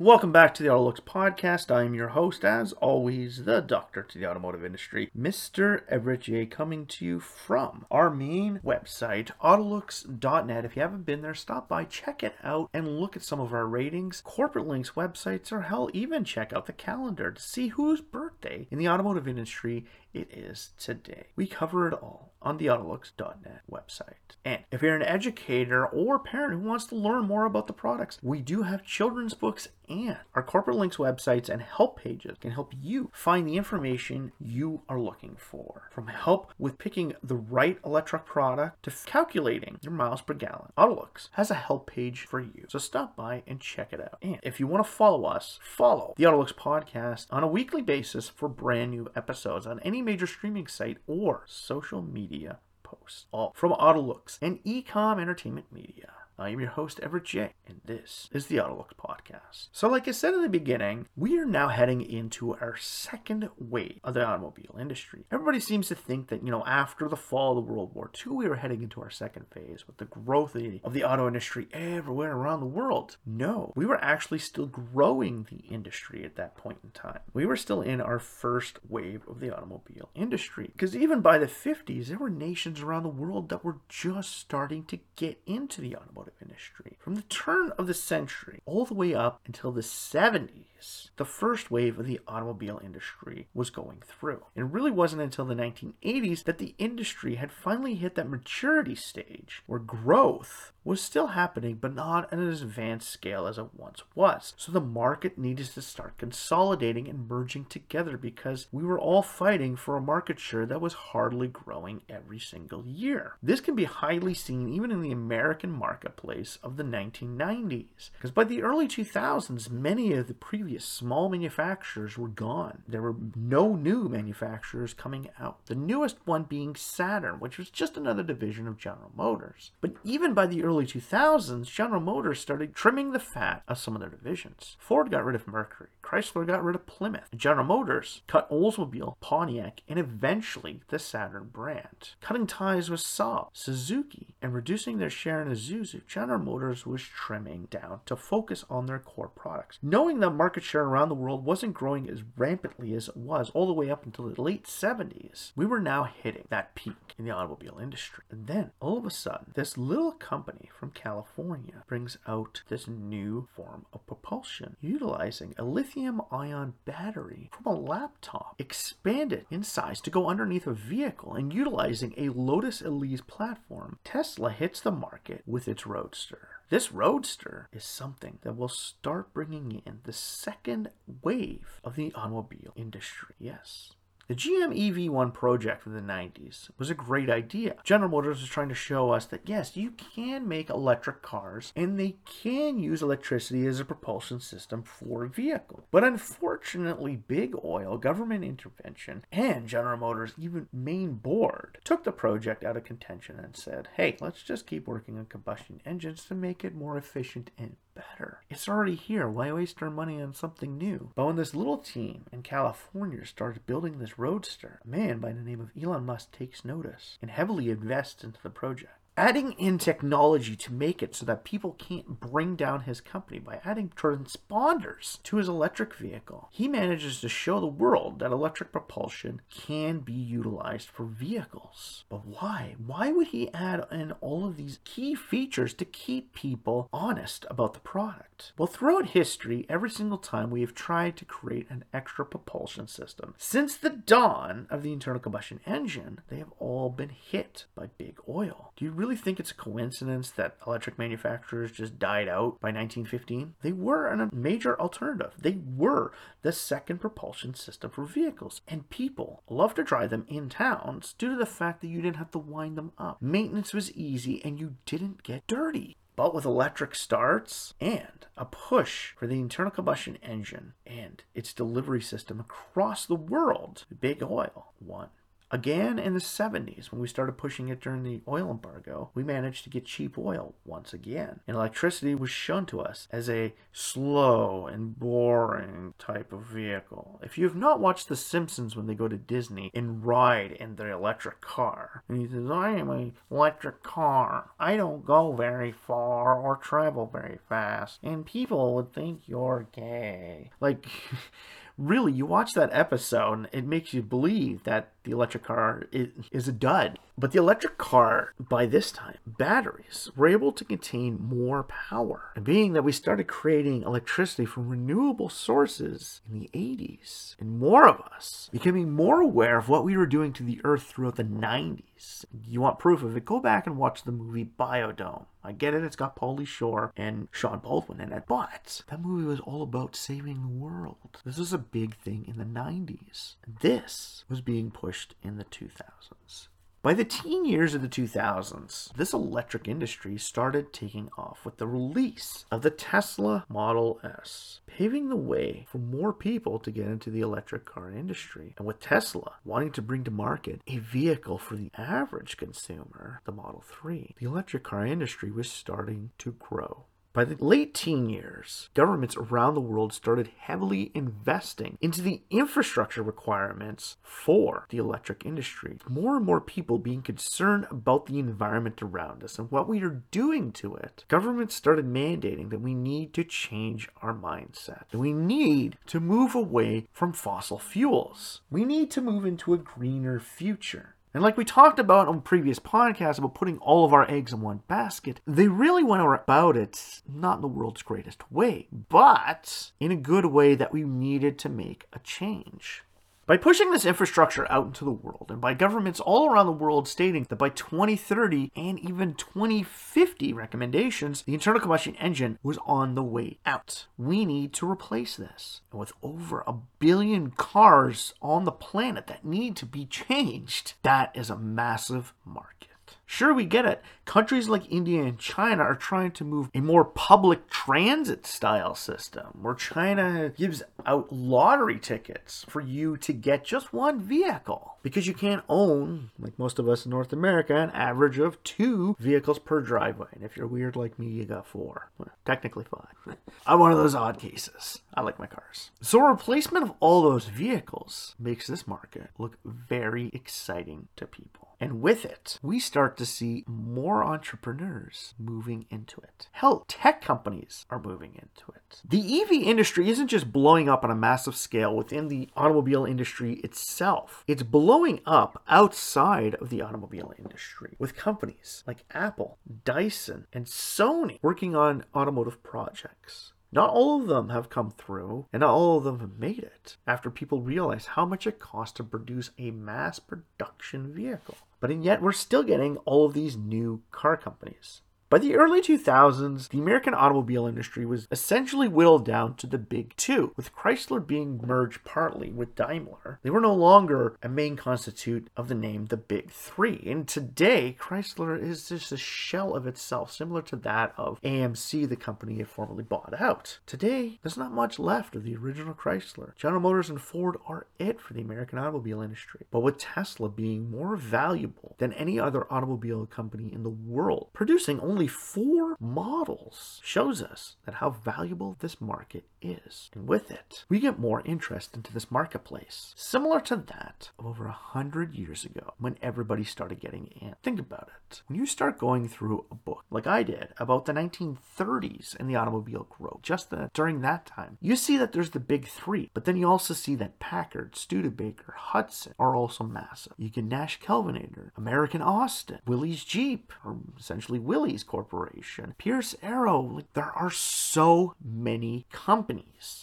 Welcome 0.00 0.32
back 0.32 0.54
to 0.54 0.64
the 0.64 0.70
AutoLooks 0.70 1.02
podcast. 1.02 1.72
I 1.72 1.84
am 1.84 1.94
your 1.94 2.08
host, 2.08 2.44
as 2.44 2.72
always, 2.72 3.44
the 3.44 3.60
doctor 3.60 4.02
to 4.02 4.18
the 4.18 4.26
automotive 4.26 4.64
industry, 4.64 5.08
Mr. 5.16 5.82
Everett 5.88 6.22
J, 6.22 6.46
coming 6.46 6.84
to 6.86 7.04
you 7.04 7.20
from 7.20 7.86
our 7.92 8.10
main 8.10 8.58
website, 8.64 9.30
AutoLooks.net. 9.40 10.64
If 10.64 10.74
you 10.74 10.82
haven't 10.82 11.06
been 11.06 11.22
there, 11.22 11.32
stop 11.32 11.68
by, 11.68 11.84
check 11.84 12.24
it 12.24 12.34
out, 12.42 12.70
and 12.74 12.98
look 12.98 13.14
at 13.14 13.22
some 13.22 13.38
of 13.38 13.54
our 13.54 13.68
ratings, 13.68 14.20
corporate 14.20 14.66
links, 14.66 14.90
websites, 14.96 15.52
or 15.52 15.60
hell, 15.60 15.88
even 15.92 16.24
check 16.24 16.52
out 16.52 16.66
the 16.66 16.72
calendar 16.72 17.30
to 17.30 17.40
see 17.40 17.68
whose 17.68 18.00
birthday 18.00 18.66
in 18.72 18.80
the 18.80 18.88
automotive 18.88 19.28
industry 19.28 19.84
it 20.14 20.32
is 20.32 20.70
today. 20.78 21.26
We 21.36 21.46
cover 21.46 21.88
it 21.88 21.94
all 21.94 22.32
on 22.40 22.58
the 22.58 22.66
AutoLooks.net 22.66 23.62
website. 23.70 24.36
And 24.44 24.62
if 24.70 24.82
you're 24.82 24.94
an 24.94 25.02
educator 25.02 25.86
or 25.86 26.18
parent 26.18 26.52
who 26.52 26.68
wants 26.68 26.86
to 26.86 26.94
learn 26.94 27.26
more 27.26 27.46
about 27.46 27.66
the 27.66 27.72
products, 27.72 28.18
we 28.22 28.40
do 28.40 28.62
have 28.62 28.84
children's 28.84 29.34
books 29.34 29.68
and 29.88 30.16
our 30.34 30.42
corporate 30.42 30.76
links 30.76 30.96
websites 30.96 31.48
and 31.48 31.60
help 31.60 32.00
pages 32.00 32.36
can 32.40 32.50
help 32.50 32.72
you 32.80 33.10
find 33.12 33.46
the 33.46 33.56
information 33.56 34.32
you 34.38 34.82
are 34.88 35.00
looking 35.00 35.36
for. 35.38 35.88
From 35.90 36.08
help 36.08 36.52
with 36.58 36.78
picking 36.78 37.14
the 37.22 37.34
right 37.34 37.78
electric 37.84 38.24
product 38.24 38.82
to 38.84 38.92
calculating 39.06 39.78
your 39.82 39.92
miles 39.92 40.22
per 40.22 40.34
gallon, 40.34 40.72
AutoLooks 40.76 41.28
has 41.32 41.50
a 41.50 41.54
help 41.54 41.90
page 41.90 42.20
for 42.20 42.40
you. 42.40 42.66
So 42.68 42.78
stop 42.78 43.16
by 43.16 43.42
and 43.46 43.60
check 43.60 43.92
it 43.92 44.00
out. 44.00 44.18
And 44.22 44.38
if 44.42 44.60
you 44.60 44.66
want 44.66 44.84
to 44.84 44.90
follow 44.90 45.24
us, 45.24 45.58
follow 45.62 46.14
the 46.16 46.24
AutoLooks 46.24 46.54
podcast 46.54 47.26
on 47.30 47.42
a 47.42 47.48
weekly 47.48 47.82
basis 47.82 48.28
for 48.28 48.48
brand 48.48 48.90
new 48.90 49.10
episodes 49.16 49.66
on 49.66 49.80
any 49.80 50.02
major 50.04 50.26
streaming 50.26 50.66
site 50.66 50.98
or 51.06 51.44
social 51.46 52.02
media 52.02 52.58
posts. 52.82 53.26
All 53.32 53.52
from 53.54 53.72
AutoLooks 53.72 54.38
and 54.40 54.62
Ecom 54.64 55.20
Entertainment 55.20 55.72
Media. 55.72 56.12
I 56.36 56.48
am 56.48 56.58
your 56.58 56.70
host, 56.70 56.98
Everett 57.00 57.26
J, 57.26 57.52
and 57.68 57.80
this 57.84 58.28
is 58.32 58.46
the 58.46 58.56
AutoLooks 58.56 58.96
Podcast. 58.98 59.68
So, 59.70 59.88
like 59.88 60.08
I 60.08 60.10
said 60.10 60.34
in 60.34 60.42
the 60.42 60.48
beginning, 60.48 61.06
we 61.14 61.38
are 61.38 61.44
now 61.44 61.68
heading 61.68 62.02
into 62.02 62.54
our 62.54 62.76
second 62.76 63.48
wave 63.56 64.00
of 64.02 64.14
the 64.14 64.24
automobile 64.24 64.76
industry. 64.80 65.26
Everybody 65.30 65.60
seems 65.60 65.86
to 65.88 65.94
think 65.94 66.28
that, 66.28 66.44
you 66.44 66.50
know, 66.50 66.64
after 66.66 67.06
the 67.06 67.16
fall 67.16 67.56
of 67.56 67.68
World 67.68 67.94
War 67.94 68.10
II, 68.26 68.32
we 68.32 68.48
were 68.48 68.56
heading 68.56 68.82
into 68.82 69.00
our 69.00 69.10
second 69.10 69.46
phase 69.52 69.86
with 69.86 69.98
the 69.98 70.06
growth 70.06 70.56
of 70.56 70.92
the 70.92 71.04
auto 71.04 71.28
industry 71.28 71.68
everywhere 71.72 72.32
around 72.32 72.60
the 72.60 72.66
world. 72.66 73.16
No, 73.24 73.72
we 73.76 73.86
were 73.86 74.02
actually 74.02 74.40
still 74.40 74.66
growing 74.66 75.46
the 75.48 75.72
industry 75.72 76.24
at 76.24 76.34
that 76.34 76.56
point 76.56 76.78
in 76.82 76.90
time. 76.90 77.20
We 77.32 77.46
were 77.46 77.56
still 77.56 77.80
in 77.80 78.00
our 78.00 78.18
first 78.18 78.80
wave 78.88 79.22
of 79.28 79.38
the 79.38 79.54
automobile 79.54 80.10
industry. 80.16 80.70
Because 80.72 80.96
even 80.96 81.20
by 81.20 81.38
the 81.38 81.46
50s, 81.46 82.06
there 82.06 82.18
were 82.18 82.28
nations 82.28 82.80
around 82.80 83.04
the 83.04 83.08
world 83.08 83.50
that 83.50 83.64
were 83.64 83.78
just 83.88 84.36
starting 84.36 84.84
to 84.86 84.98
get 85.14 85.40
into 85.46 85.80
the 85.80 85.94
automobile 85.94 86.23
automotive 86.24 86.42
industry. 86.42 86.96
From 87.00 87.14
the 87.14 87.22
turn 87.22 87.72
of 87.78 87.86
the 87.86 87.94
century 87.94 88.60
all 88.66 88.84
the 88.84 88.94
way 88.94 89.14
up 89.14 89.40
until 89.46 89.72
the 89.72 89.80
70s, 89.80 91.10
the 91.16 91.24
first 91.24 91.70
wave 91.70 91.98
of 91.98 92.06
the 92.06 92.20
automobile 92.26 92.80
industry 92.82 93.48
was 93.54 93.70
going 93.70 94.02
through. 94.04 94.42
It 94.54 94.64
really 94.64 94.90
wasn't 94.90 95.22
until 95.22 95.44
the 95.44 95.54
1980s 95.54 96.44
that 96.44 96.58
the 96.58 96.74
industry 96.78 97.36
had 97.36 97.52
finally 97.52 97.94
hit 97.94 98.14
that 98.14 98.28
maturity 98.28 98.94
stage 98.94 99.62
where 99.66 99.78
growth 99.78 100.72
was 100.84 101.00
still 101.00 101.28
happening, 101.28 101.78
but 101.80 101.94
not 101.94 102.32
at 102.32 102.38
an 102.38 102.48
advanced 102.48 103.08
scale 103.08 103.46
as 103.46 103.58
it 103.58 103.74
once 103.74 104.02
was. 104.14 104.52
So 104.56 104.70
the 104.70 104.80
market 104.80 105.38
needed 105.38 105.66
to 105.66 105.82
start 105.82 106.18
consolidating 106.18 107.08
and 107.08 107.28
merging 107.28 107.64
together 107.64 108.16
because 108.16 108.66
we 108.70 108.84
were 108.84 109.00
all 109.00 109.22
fighting 109.22 109.76
for 109.76 109.96
a 109.96 110.02
market 110.02 110.38
share 110.38 110.66
that 110.66 110.80
was 110.80 110.92
hardly 110.92 111.48
growing 111.48 112.02
every 112.08 112.38
single 112.38 112.86
year. 112.86 113.36
This 113.42 113.60
can 113.60 113.74
be 113.74 113.84
highly 113.84 114.34
seen 114.34 114.68
even 114.68 114.90
in 114.90 115.00
the 115.00 115.12
American 115.12 115.70
marketplace 115.70 116.58
of 116.62 116.76
the 116.76 116.84
1990s, 116.84 118.10
because 118.12 118.30
by 118.30 118.44
the 118.44 118.62
early 118.62 118.86
2000s, 118.86 119.70
many 119.70 120.12
of 120.12 120.26
the 120.26 120.34
previous 120.34 120.84
small 120.84 121.28
manufacturers 121.28 122.18
were 122.18 122.28
gone. 122.28 122.82
There 122.86 123.02
were 123.02 123.16
no 123.34 123.74
new 123.74 124.08
manufacturers 124.08 124.92
coming 124.92 125.30
out. 125.40 125.64
The 125.66 125.74
newest 125.74 126.18
one 126.24 126.42
being 126.44 126.74
Saturn, 126.76 127.40
which 127.40 127.56
was 127.58 127.70
just 127.70 127.96
another 127.96 128.22
division 128.22 128.68
of 128.68 128.78
General 128.78 129.10
Motors. 129.16 129.70
But 129.80 129.94
even 130.04 130.34
by 130.34 130.46
the 130.46 130.62
early 130.62 130.73
early 130.74 130.86
2000s, 130.86 131.70
General 131.70 132.00
Motors 132.00 132.40
started 132.40 132.74
trimming 132.74 133.12
the 133.12 133.20
fat 133.20 133.62
of 133.68 133.78
some 133.78 133.94
of 133.94 134.00
their 134.00 134.10
divisions. 134.10 134.76
Ford 134.80 135.08
got 135.08 135.24
rid 135.24 135.36
of 135.36 135.46
Mercury, 135.46 135.90
Chrysler 136.02 136.44
got 136.44 136.64
rid 136.64 136.74
of 136.74 136.84
Plymouth, 136.84 137.28
General 137.36 137.64
Motors 137.64 138.22
cut 138.26 138.50
Oldsmobile, 138.50 139.14
Pontiac, 139.20 139.82
and 139.88 140.00
eventually 140.00 140.80
the 140.88 140.98
Saturn 140.98 141.50
brand. 141.52 142.10
Cutting 142.20 142.48
ties 142.48 142.90
with 142.90 143.00
Saab, 143.00 143.50
Suzuki, 143.52 144.34
and 144.42 144.52
reducing 144.52 144.98
their 144.98 145.10
share 145.10 145.40
in 145.40 145.48
Isuzu, 145.48 146.04
General 146.08 146.40
Motors 146.40 146.84
was 146.84 147.02
trimming 147.02 147.66
down 147.70 148.00
to 148.06 148.16
focus 148.16 148.64
on 148.68 148.86
their 148.86 148.98
core 148.98 149.28
products. 149.28 149.78
Knowing 149.80 150.18
that 150.20 150.30
market 150.30 150.64
share 150.64 150.82
around 150.82 151.08
the 151.08 151.14
world 151.14 151.44
wasn't 151.44 151.72
growing 151.72 152.10
as 152.10 152.24
rampantly 152.36 152.94
as 152.94 153.08
it 153.08 153.16
was 153.16 153.50
all 153.50 153.66
the 153.66 153.72
way 153.72 153.90
up 153.90 154.04
until 154.04 154.28
the 154.28 154.42
late 154.42 154.64
70s, 154.64 155.52
we 155.54 155.66
were 155.66 155.80
now 155.80 156.02
hitting 156.04 156.46
that 156.50 156.74
peak 156.74 157.14
in 157.16 157.24
the 157.24 157.30
automobile 157.30 157.78
industry. 157.80 158.24
And 158.28 158.48
then, 158.48 158.72
all 158.80 158.98
of 158.98 159.06
a 159.06 159.10
sudden, 159.10 159.52
this 159.54 159.78
little 159.78 160.12
company 160.12 160.63
from 160.78 160.90
California 160.90 161.82
brings 161.86 162.18
out 162.26 162.62
this 162.68 162.86
new 162.86 163.48
form 163.54 163.86
of 163.92 164.06
propulsion 164.06 164.76
utilizing 164.80 165.54
a 165.58 165.64
lithium 165.64 166.22
ion 166.30 166.74
battery 166.84 167.50
from 167.52 167.66
a 167.66 167.78
laptop 167.78 168.54
expanded 168.58 169.46
in 169.50 169.62
size 169.62 170.00
to 170.00 170.10
go 170.10 170.28
underneath 170.28 170.66
a 170.66 170.72
vehicle 170.72 171.34
and 171.34 171.52
utilizing 171.52 172.14
a 172.16 172.28
Lotus 172.28 172.80
Elise 172.80 173.20
platform. 173.20 173.98
Tesla 174.04 174.50
hits 174.50 174.80
the 174.80 174.90
market 174.90 175.42
with 175.46 175.68
its 175.68 175.86
Roadster. 175.86 176.48
This 176.70 176.92
Roadster 176.92 177.68
is 177.72 177.84
something 177.84 178.38
that 178.42 178.56
will 178.56 178.68
start 178.68 179.34
bringing 179.34 179.82
in 179.84 180.00
the 180.04 180.12
second 180.12 180.90
wave 181.22 181.80
of 181.84 181.96
the 181.96 182.12
automobile 182.14 182.72
industry. 182.76 183.34
Yes, 183.38 183.92
the 184.28 184.34
GM 184.34 184.74
EV1 184.74 185.34
project 185.34 185.82
from 185.82 185.94
the 185.94 186.00
90s 186.00 186.70
was 186.78 186.90
a 186.90 186.94
great 186.94 187.28
idea. 187.28 187.76
General 187.84 188.10
Motors 188.10 188.40
was 188.40 188.48
trying 188.48 188.68
to 188.68 188.74
show 188.74 189.10
us 189.10 189.26
that 189.26 189.48
yes, 189.48 189.76
you 189.76 189.90
can 189.90 190.48
make 190.48 190.70
electric 190.70 191.22
cars 191.22 191.72
and 191.76 191.98
they 191.98 192.16
can 192.24 192.78
use 192.78 193.02
electricity 193.02 193.66
as 193.66 193.80
a 193.80 193.84
propulsion 193.84 194.40
system 194.40 194.82
for 194.82 195.24
a 195.24 195.28
vehicle. 195.28 195.86
But 195.90 196.04
unfortunately, 196.04 197.16
big 197.16 197.54
oil, 197.64 197.98
government 197.98 198.44
intervention, 198.44 199.24
and 199.30 199.68
General 199.68 199.98
Motors' 199.98 200.34
even 200.38 200.68
main 200.72 201.14
board 201.14 201.78
took 201.84 202.04
the 202.04 202.12
project 202.12 202.64
out 202.64 202.76
of 202.76 202.84
contention 202.84 203.38
and 203.38 203.56
said, 203.56 203.88
hey, 203.96 204.16
let's 204.20 204.42
just 204.42 204.66
keep 204.66 204.86
working 204.86 205.18
on 205.18 205.26
combustion 205.26 205.80
engines 205.84 206.24
to 206.24 206.34
make 206.34 206.64
it 206.64 206.74
more 206.74 206.96
efficient 206.96 207.50
and 207.58 207.76
better. 207.94 208.40
It's 208.50 208.68
already 208.68 208.94
here. 208.94 209.28
Why 209.28 209.52
waste 209.52 209.82
our 209.82 209.90
money 209.90 210.20
on 210.20 210.34
something 210.34 210.76
new? 210.76 211.10
But 211.14 211.26
when 211.26 211.36
this 211.36 211.54
little 211.54 211.78
team 211.78 212.24
in 212.32 212.42
California 212.42 213.24
starts 213.26 213.58
building 213.58 213.98
this 213.98 214.18
roadster, 214.18 214.80
a 214.84 214.88
man 214.88 215.18
by 215.18 215.32
the 215.32 215.42
name 215.42 215.60
of 215.60 215.70
Elon 215.80 216.04
Musk 216.04 216.32
takes 216.32 216.64
notice 216.64 217.18
and 217.22 217.30
heavily 217.30 217.70
invests 217.70 218.24
into 218.24 218.38
the 218.42 218.50
project 218.50 218.98
adding 219.16 219.52
in 219.52 219.78
technology 219.78 220.56
to 220.56 220.72
make 220.72 221.02
it 221.02 221.14
so 221.14 221.24
that 221.26 221.44
people 221.44 221.72
can't 221.72 222.20
bring 222.20 222.56
down 222.56 222.80
his 222.80 223.00
company 223.00 223.38
by 223.38 223.60
adding 223.64 223.92
transponders 223.96 225.22
to 225.22 225.36
his 225.36 225.48
electric 225.48 225.94
vehicle. 225.94 226.48
He 226.50 226.68
manages 226.68 227.20
to 227.20 227.28
show 227.28 227.60
the 227.60 227.66
world 227.66 228.18
that 228.18 228.32
electric 228.32 228.72
propulsion 228.72 229.40
can 229.50 230.00
be 230.00 230.12
utilized 230.12 230.88
for 230.88 231.04
vehicles. 231.04 232.04
But 232.08 232.26
why? 232.26 232.74
Why 232.84 233.12
would 233.12 233.28
he 233.28 233.52
add 233.52 233.86
in 233.92 234.12
all 234.20 234.46
of 234.46 234.56
these 234.56 234.80
key 234.84 235.14
features 235.14 235.74
to 235.74 235.84
keep 235.84 236.34
people 236.34 236.88
honest 236.92 237.46
about 237.48 237.74
the 237.74 237.80
product? 237.80 238.52
Well, 238.58 238.66
throughout 238.66 239.10
history, 239.10 239.66
every 239.68 239.90
single 239.90 240.18
time 240.18 240.50
we 240.50 240.60
have 240.62 240.74
tried 240.74 241.16
to 241.18 241.24
create 241.24 241.70
an 241.70 241.84
extra 241.92 242.26
propulsion 242.26 242.88
system, 242.88 243.34
since 243.38 243.76
the 243.76 243.90
dawn 243.90 244.66
of 244.70 244.82
the 244.82 244.92
internal 244.92 245.20
combustion 245.20 245.60
engine, 245.66 246.20
they 246.28 246.38
have 246.38 246.52
all 246.58 246.90
been 246.90 247.10
hit 247.10 247.66
by 247.74 247.90
big 247.96 248.18
oil. 248.28 248.72
Do 248.76 248.84
you 248.84 248.90
really 248.90 249.03
really 249.04 249.16
think 249.16 249.38
it's 249.38 249.50
a 249.50 249.54
coincidence 249.54 250.30
that 250.30 250.56
electric 250.66 250.98
manufacturers 250.98 251.70
just 251.70 251.98
died 251.98 252.26
out 252.26 252.58
by 252.60 252.68
1915? 252.68 253.54
They 253.62 253.72
were 253.72 254.06
a 254.06 254.34
major 254.34 254.80
alternative. 254.80 255.32
They 255.38 255.58
were 255.76 256.12
the 256.40 256.52
second 256.52 256.98
propulsion 256.98 257.54
system 257.54 257.90
for 257.90 258.04
vehicles, 258.04 258.62
and 258.66 258.88
people 258.88 259.42
loved 259.48 259.76
to 259.76 259.84
drive 259.84 260.10
them 260.10 260.24
in 260.26 260.48
towns 260.48 261.14
due 261.18 261.30
to 261.30 261.36
the 261.36 261.44
fact 261.44 261.82
that 261.82 261.88
you 261.88 262.00
didn't 262.00 262.16
have 262.16 262.30
to 262.30 262.38
wind 262.38 262.78
them 262.78 262.92
up. 262.96 263.20
Maintenance 263.20 263.74
was 263.74 263.92
easy, 263.92 264.42
and 264.42 264.58
you 264.58 264.76
didn't 264.86 265.22
get 265.22 265.46
dirty. 265.46 265.96
But 266.16 266.34
with 266.34 266.44
electric 266.44 266.94
starts 266.94 267.74
and 267.80 268.26
a 268.36 268.44
push 268.44 269.12
for 269.16 269.26
the 269.26 269.38
internal 269.38 269.72
combustion 269.72 270.16
engine 270.22 270.74
and 270.86 271.22
its 271.34 271.52
delivery 271.52 272.00
system 272.00 272.40
across 272.40 273.04
the 273.04 273.16
world, 273.16 273.84
big 274.00 274.22
oil 274.22 274.72
won. 274.80 275.08
Again 275.54 276.00
in 276.00 276.14
the 276.14 276.20
70s, 276.20 276.90
when 276.90 277.00
we 277.00 277.06
started 277.06 277.38
pushing 277.38 277.68
it 277.68 277.80
during 277.80 278.02
the 278.02 278.22
oil 278.26 278.50
embargo, 278.50 279.10
we 279.14 279.22
managed 279.22 279.62
to 279.62 279.70
get 279.70 279.84
cheap 279.84 280.18
oil 280.18 280.56
once 280.64 280.92
again. 280.92 281.38
And 281.46 281.56
electricity 281.56 282.12
was 282.16 282.30
shown 282.30 282.66
to 282.66 282.80
us 282.80 283.06
as 283.12 283.30
a 283.30 283.54
slow 283.72 284.66
and 284.66 284.98
boring 284.98 285.94
type 285.96 286.32
of 286.32 286.40
vehicle. 286.40 287.20
If 287.22 287.38
you 287.38 287.44
have 287.44 287.54
not 287.54 287.78
watched 287.78 288.08
The 288.08 288.16
Simpsons 288.16 288.74
when 288.74 288.88
they 288.88 288.96
go 288.96 289.06
to 289.06 289.16
Disney 289.16 289.70
and 289.72 290.04
ride 290.04 290.50
in 290.50 290.74
their 290.74 290.90
electric 290.90 291.40
car, 291.40 292.02
and 292.08 292.18
he 292.18 292.26
says, 292.26 292.50
I 292.50 292.72
am 292.72 292.90
an 292.90 293.12
electric 293.30 293.84
car. 293.84 294.50
I 294.58 294.76
don't 294.76 295.06
go 295.06 295.30
very 295.30 295.70
far 295.70 296.36
or 296.36 296.56
travel 296.56 297.08
very 297.12 297.38
fast, 297.48 298.00
and 298.02 298.26
people 298.26 298.74
would 298.74 298.92
think 298.92 299.28
you're 299.28 299.68
gay. 299.70 300.50
Like, 300.58 300.84
really, 301.76 302.12
you 302.12 302.26
watch 302.26 302.52
that 302.54 302.70
episode, 302.72 303.48
it 303.52 303.66
makes 303.66 303.92
you 303.92 304.02
believe 304.02 304.64
that 304.64 304.92
the 305.04 305.12
electric 305.12 305.44
car 305.44 305.84
is, 305.92 306.08
is 306.30 306.48
a 306.48 306.52
dud. 306.52 306.98
But 307.16 307.30
the 307.30 307.38
electric 307.38 307.78
car, 307.78 308.34
by 308.40 308.66
this 308.66 308.90
time, 308.90 309.18
batteries 309.24 310.10
were 310.16 310.26
able 310.26 310.50
to 310.52 310.64
contain 310.64 311.16
more 311.20 311.62
power. 311.62 312.32
And 312.34 312.44
being 312.44 312.72
that 312.72 312.82
we 312.82 312.90
started 312.90 313.28
creating 313.28 313.82
electricity 313.82 314.44
from 314.44 314.68
renewable 314.68 315.28
sources 315.28 316.20
in 316.28 316.40
the 316.40 316.50
80s, 316.52 317.36
and 317.38 317.58
more 317.58 317.86
of 317.86 318.00
us 318.00 318.48
becoming 318.52 318.90
more 318.90 319.20
aware 319.20 319.58
of 319.58 319.68
what 319.68 319.84
we 319.84 319.96
were 319.96 320.06
doing 320.06 320.32
to 320.32 320.42
the 320.42 320.60
earth 320.64 320.82
throughout 320.82 321.14
the 321.14 321.24
90s. 321.24 322.24
You 322.44 322.60
want 322.60 322.80
proof 322.80 323.02
of 323.04 323.16
it? 323.16 323.24
Go 323.24 323.38
back 323.38 323.66
and 323.66 323.76
watch 323.76 324.02
the 324.02 324.12
movie 324.12 324.50
Biodome. 324.58 325.26
I 325.44 325.52
get 325.52 325.74
it, 325.74 325.84
it's 325.84 325.94
got 325.94 326.16
Pauly 326.16 326.46
Shore 326.46 326.92
and 326.96 327.28
Sean 327.30 327.60
Baldwin 327.60 328.00
in 328.00 328.12
it, 328.12 328.24
but 328.26 328.82
that 328.88 329.00
movie 329.00 329.26
was 329.26 329.40
all 329.40 329.62
about 329.62 329.94
saving 329.94 330.42
the 330.42 330.48
world. 330.48 331.20
This 331.24 331.38
was 331.38 331.52
a 331.52 331.58
big 331.58 331.96
thing 331.96 332.24
in 332.26 332.38
the 332.38 332.44
90s. 332.44 333.36
This 333.60 334.24
was 334.28 334.40
being 334.40 334.70
pushed 334.70 335.14
in 335.22 335.36
the 335.36 335.44
2000s. 335.44 336.48
By 336.84 336.92
the 336.92 337.02
teen 337.02 337.46
years 337.46 337.74
of 337.74 337.80
the 337.80 337.88
2000s, 337.88 338.92
this 338.92 339.14
electric 339.14 339.66
industry 339.66 340.18
started 340.18 340.70
taking 340.70 341.08
off 341.16 341.42
with 341.42 341.56
the 341.56 341.66
release 341.66 342.44
of 342.50 342.60
the 342.60 342.68
Tesla 342.68 343.46
Model 343.48 344.00
S, 344.04 344.60
paving 344.66 345.08
the 345.08 345.16
way 345.16 345.64
for 345.66 345.78
more 345.78 346.12
people 346.12 346.58
to 346.58 346.70
get 346.70 346.84
into 346.84 347.08
the 347.08 347.22
electric 347.22 347.64
car 347.64 347.90
industry. 347.90 348.54
And 348.58 348.66
with 348.66 348.80
Tesla 348.80 349.36
wanting 349.46 349.70
to 349.70 349.80
bring 349.80 350.04
to 350.04 350.10
market 350.10 350.60
a 350.66 350.76
vehicle 350.76 351.38
for 351.38 351.56
the 351.56 351.70
average 351.78 352.36
consumer, 352.36 353.22
the 353.24 353.32
Model 353.32 353.64
3, 353.66 354.14
the 354.18 354.26
electric 354.26 354.64
car 354.64 354.84
industry 354.84 355.30
was 355.30 355.50
starting 355.50 356.10
to 356.18 356.32
grow. 356.32 356.84
By 357.14 357.22
the 357.24 357.36
late 357.36 357.74
teen 357.74 358.10
years, 358.10 358.70
governments 358.74 359.16
around 359.16 359.54
the 359.54 359.60
world 359.60 359.92
started 359.92 360.32
heavily 360.36 360.90
investing 360.94 361.78
into 361.80 362.02
the 362.02 362.22
infrastructure 362.28 363.04
requirements 363.04 363.98
for 364.02 364.66
the 364.70 364.78
electric 364.78 365.24
industry. 365.24 365.78
More 365.88 366.16
and 366.16 366.26
more 366.26 366.40
people 366.40 366.78
being 366.78 367.02
concerned 367.02 367.68
about 367.70 368.06
the 368.06 368.18
environment 368.18 368.82
around 368.82 369.22
us 369.22 369.38
and 369.38 369.48
what 369.52 369.68
we 369.68 369.80
are 369.84 370.02
doing 370.10 370.50
to 370.54 370.74
it. 370.74 371.04
Governments 371.06 371.54
started 371.54 371.86
mandating 371.86 372.50
that 372.50 372.60
we 372.60 372.74
need 372.74 373.14
to 373.14 373.22
change 373.22 373.88
our 374.02 374.12
mindset. 374.12 374.92
We 374.92 375.12
need 375.12 375.78
to 375.86 376.00
move 376.00 376.34
away 376.34 376.88
from 376.90 377.12
fossil 377.12 377.60
fuels. 377.60 378.40
We 378.50 378.64
need 378.64 378.90
to 378.90 379.00
move 379.00 379.24
into 379.24 379.54
a 379.54 379.58
greener 379.58 380.18
future. 380.18 380.96
And 381.14 381.22
like 381.22 381.36
we 381.36 381.44
talked 381.44 381.78
about 381.78 382.08
on 382.08 382.22
previous 382.22 382.58
podcasts 382.58 383.18
about 383.18 383.36
putting 383.36 383.58
all 383.58 383.84
of 383.84 383.92
our 383.92 384.10
eggs 384.10 384.32
in 384.32 384.40
one 384.40 384.62
basket, 384.66 385.20
they 385.24 385.46
really 385.46 385.84
went 385.84 386.02
about 386.02 386.56
it 386.56 387.02
not 387.08 387.36
in 387.36 387.40
the 387.40 387.48
world's 387.48 387.82
greatest 387.82 388.30
way, 388.32 388.66
but 388.72 389.70
in 389.78 389.92
a 389.92 389.96
good 389.96 390.26
way 390.26 390.56
that 390.56 390.72
we 390.72 390.82
needed 390.82 391.38
to 391.38 391.48
make 391.48 391.86
a 391.92 392.00
change. 392.00 392.82
By 393.26 393.38
pushing 393.38 393.70
this 393.70 393.86
infrastructure 393.86 394.46
out 394.52 394.66
into 394.66 394.84
the 394.84 394.90
world, 394.90 395.28
and 395.30 395.40
by 395.40 395.54
governments 395.54 395.98
all 395.98 396.30
around 396.30 396.44
the 396.44 396.52
world 396.52 396.86
stating 396.86 397.24
that 397.30 397.36
by 397.36 397.48
2030 397.48 398.52
and 398.54 398.78
even 398.78 399.14
2050 399.14 400.34
recommendations, 400.34 401.22
the 401.22 401.32
internal 401.32 401.60
combustion 401.60 401.96
engine 401.96 402.38
was 402.42 402.58
on 402.66 402.94
the 402.94 403.02
way 403.02 403.38
out. 403.46 403.86
We 403.96 404.26
need 404.26 404.52
to 404.54 404.70
replace 404.70 405.16
this. 405.16 405.62
And 405.70 405.80
with 405.80 405.92
over 406.02 406.44
a 406.46 406.52
billion 406.78 407.30
cars 407.30 408.12
on 408.20 408.44
the 408.44 408.52
planet 408.52 409.06
that 409.06 409.24
need 409.24 409.56
to 409.56 409.64
be 409.64 409.86
changed, 409.86 410.74
that 410.82 411.10
is 411.14 411.30
a 411.30 411.38
massive 411.38 412.12
market. 412.26 412.96
Sure, 413.14 413.32
we 413.32 413.44
get 413.44 413.64
it. 413.64 413.80
Countries 414.06 414.48
like 414.48 414.72
India 414.72 415.04
and 415.04 415.16
China 415.16 415.62
are 415.62 415.76
trying 415.76 416.10
to 416.10 416.24
move 416.24 416.50
a 416.52 416.60
more 416.60 416.84
public 416.84 417.48
transit 417.48 418.26
style 418.26 418.74
system 418.74 419.38
where 419.40 419.54
China 419.54 420.32
gives 420.36 420.64
out 420.84 421.12
lottery 421.12 421.78
tickets 421.78 422.44
for 422.48 422.60
you 422.60 422.96
to 422.96 423.12
get 423.12 423.44
just 423.44 423.72
one 423.72 424.00
vehicle 424.00 424.78
because 424.82 425.06
you 425.06 425.14
can't 425.14 425.44
own, 425.48 426.10
like 426.18 426.36
most 426.40 426.58
of 426.58 426.68
us 426.68 426.84
in 426.84 426.90
North 426.90 427.12
America, 427.12 427.54
an 427.54 427.70
average 427.70 428.18
of 428.18 428.42
two 428.42 428.96
vehicles 428.98 429.38
per 429.38 429.60
driveway. 429.60 430.08
And 430.12 430.24
if 430.24 430.36
you're 430.36 430.48
weird 430.48 430.74
like 430.74 430.98
me, 430.98 431.06
you 431.06 431.24
got 431.24 431.46
four. 431.46 431.90
Well, 431.96 432.08
technically 432.26 432.64
five. 432.64 433.16
I'm 433.46 433.60
one 433.60 433.70
of 433.70 433.78
those 433.78 433.94
odd 433.94 434.18
cases. 434.18 434.80
I 434.92 435.02
like 435.02 435.20
my 435.20 435.26
cars. 435.26 435.70
So, 435.80 436.00
replacement 436.00 436.64
of 436.64 436.72
all 436.80 437.02
those 437.02 437.26
vehicles 437.26 438.16
makes 438.18 438.48
this 438.48 438.66
market 438.66 439.10
look 439.18 439.38
very 439.44 440.10
exciting 440.12 440.88
to 440.96 441.06
people. 441.06 441.44
And 441.60 441.80
with 441.80 442.04
it, 442.04 442.38
we 442.42 442.58
start 442.60 442.96
to 442.98 443.03
see 443.04 443.44
more 443.46 444.02
entrepreneurs 444.02 445.14
moving 445.18 445.66
into 445.70 446.00
it. 446.00 446.28
Hell, 446.32 446.64
tech 446.68 447.00
companies 447.00 447.66
are 447.70 447.80
moving 447.80 448.14
into 448.14 448.52
it. 448.54 448.80
The 448.88 449.20
EV 449.20 449.32
industry 449.32 449.88
isn't 449.88 450.08
just 450.08 450.32
blowing 450.32 450.68
up 450.68 450.84
on 450.84 450.90
a 450.90 450.96
massive 450.96 451.36
scale 451.36 451.76
within 451.76 452.08
the 452.08 452.28
automobile 452.36 452.84
industry 452.84 453.34
itself, 453.44 454.24
it's 454.26 454.42
blowing 454.42 455.00
up 455.06 455.42
outside 455.48 456.34
of 456.36 456.48
the 456.48 456.62
automobile 456.62 457.12
industry 457.18 457.76
with 457.78 457.96
companies 457.96 458.64
like 458.66 458.84
Apple, 458.92 459.38
Dyson, 459.64 460.26
and 460.32 460.46
Sony 460.46 461.18
working 461.22 461.54
on 461.54 461.84
automotive 461.94 462.42
projects. 462.42 463.33
Not 463.54 463.70
all 463.70 464.00
of 464.00 464.08
them 464.08 464.30
have 464.30 464.50
come 464.50 464.72
through, 464.72 465.26
and 465.32 465.40
not 465.40 465.54
all 465.54 465.78
of 465.78 465.84
them 465.84 466.00
have 466.00 466.18
made 466.18 466.40
it 466.40 466.76
after 466.88 467.08
people 467.08 467.40
realize 467.40 467.86
how 467.86 468.04
much 468.04 468.26
it 468.26 468.40
costs 468.40 468.76
to 468.78 468.82
produce 468.82 469.30
a 469.38 469.52
mass 469.52 470.00
production 470.00 470.92
vehicle. 470.92 471.36
But 471.60 471.70
and 471.70 471.84
yet, 471.84 472.02
we're 472.02 472.10
still 472.10 472.42
getting 472.42 472.78
all 472.78 473.06
of 473.06 473.14
these 473.14 473.36
new 473.36 473.82
car 473.92 474.16
companies. 474.16 474.80
By 475.14 475.20
the 475.20 475.36
early 475.36 475.62
2000s, 475.62 476.48
the 476.48 476.58
American 476.58 476.92
automobile 476.92 477.46
industry 477.46 477.86
was 477.86 478.08
essentially 478.10 478.66
whittled 478.66 479.04
down 479.04 479.36
to 479.36 479.46
the 479.46 479.58
big 479.58 479.94
two, 479.94 480.32
with 480.36 480.52
Chrysler 480.52 481.06
being 481.06 481.40
merged 481.46 481.84
partly 481.84 482.32
with 482.32 482.56
Daimler. 482.56 483.20
They 483.22 483.30
were 483.30 483.40
no 483.40 483.54
longer 483.54 484.16
a 484.24 484.28
main 484.28 484.56
constitute 484.56 485.28
of 485.36 485.46
the 485.46 485.54
name 485.54 485.86
the 485.86 485.96
Big 485.96 486.32
Three, 486.32 486.82
and 486.84 487.06
today 487.06 487.76
Chrysler 487.78 488.36
is 488.36 488.68
just 488.70 488.90
a 488.90 488.96
shell 488.96 489.54
of 489.54 489.68
itself, 489.68 490.10
similar 490.10 490.42
to 490.42 490.56
that 490.56 490.92
of 490.96 491.22
AMC, 491.22 491.88
the 491.88 491.94
company 491.94 492.40
it 492.40 492.48
formerly 492.48 492.82
bought 492.82 493.14
out. 493.16 493.60
Today, 493.66 494.18
there's 494.24 494.36
not 494.36 494.50
much 494.50 494.80
left 494.80 495.14
of 495.14 495.22
the 495.22 495.36
original 495.36 495.74
Chrysler. 495.74 496.34
General 496.34 496.60
Motors 496.60 496.90
and 496.90 497.00
Ford 497.00 497.36
are 497.46 497.68
it 497.78 498.00
for 498.00 498.14
the 498.14 498.22
American 498.22 498.58
automobile 498.58 499.00
industry, 499.00 499.46
but 499.52 499.60
with 499.60 499.78
Tesla 499.78 500.28
being 500.28 500.72
more 500.72 500.96
valuable 500.96 501.76
than 501.78 501.92
any 501.92 502.18
other 502.18 502.52
automobile 502.52 503.06
company 503.06 503.52
in 503.54 503.62
the 503.62 503.70
world, 503.70 504.30
producing 504.32 504.80
only 504.80 505.03
nearly 505.04 505.08
four 505.08 505.76
models 505.80 506.80
shows 506.82 507.22
us 507.22 507.56
that 507.66 507.76
how 507.76 507.90
valuable 507.90 508.56
this 508.60 508.80
market 508.80 509.24
is. 509.44 509.90
And 509.94 510.08
with 510.08 510.30
it, 510.30 510.64
we 510.68 510.80
get 510.80 510.98
more 510.98 511.22
interest 511.24 511.74
into 511.74 511.92
this 511.92 512.10
marketplace, 512.10 512.94
similar 512.96 513.40
to 513.40 513.56
that 513.56 514.10
of 514.18 514.26
over 514.26 514.46
a 514.46 514.52
hundred 514.52 515.14
years 515.14 515.44
ago 515.44 515.74
when 515.78 515.98
everybody 516.02 516.44
started 516.44 516.80
getting 516.80 517.06
in. 517.20 517.34
Think 517.42 517.60
about 517.60 517.90
it. 517.96 518.22
When 518.26 518.38
you 518.38 518.46
start 518.46 518.78
going 518.78 519.08
through 519.08 519.44
a 519.50 519.54
book 519.54 519.84
like 519.90 520.06
I 520.06 520.22
did 520.22 520.48
about 520.58 520.86
the 520.86 520.92
1930s 520.92 522.16
and 522.18 522.28
the 522.28 522.36
automobile 522.36 522.86
growth, 522.88 523.20
just 523.22 523.50
the, 523.50 523.70
during 523.74 524.00
that 524.00 524.26
time, 524.26 524.58
you 524.60 524.76
see 524.76 524.96
that 524.96 525.12
there's 525.12 525.30
the 525.30 525.40
big 525.40 525.66
three, 525.66 526.10
but 526.14 526.24
then 526.24 526.36
you 526.36 526.48
also 526.48 526.74
see 526.74 526.94
that 526.96 527.18
Packard, 527.18 527.76
Studebaker, 527.76 528.54
Hudson 528.56 529.14
are 529.18 529.36
also 529.36 529.64
massive. 529.64 530.14
You 530.16 530.30
get 530.30 530.44
Nash 530.44 530.80
Kelvinator, 530.80 531.50
American 531.56 532.02
Austin, 532.02 532.60
Willys 532.66 533.04
Jeep, 533.04 533.52
or 533.64 533.76
essentially 533.98 534.38
Willys 534.38 534.84
Corporation, 534.84 535.74
Pierce 535.78 536.14
Arrow. 536.22 536.60
Like, 536.60 536.92
there 536.94 537.12
are 537.12 537.30
so 537.30 538.14
many 538.24 538.86
companies. 538.92 539.33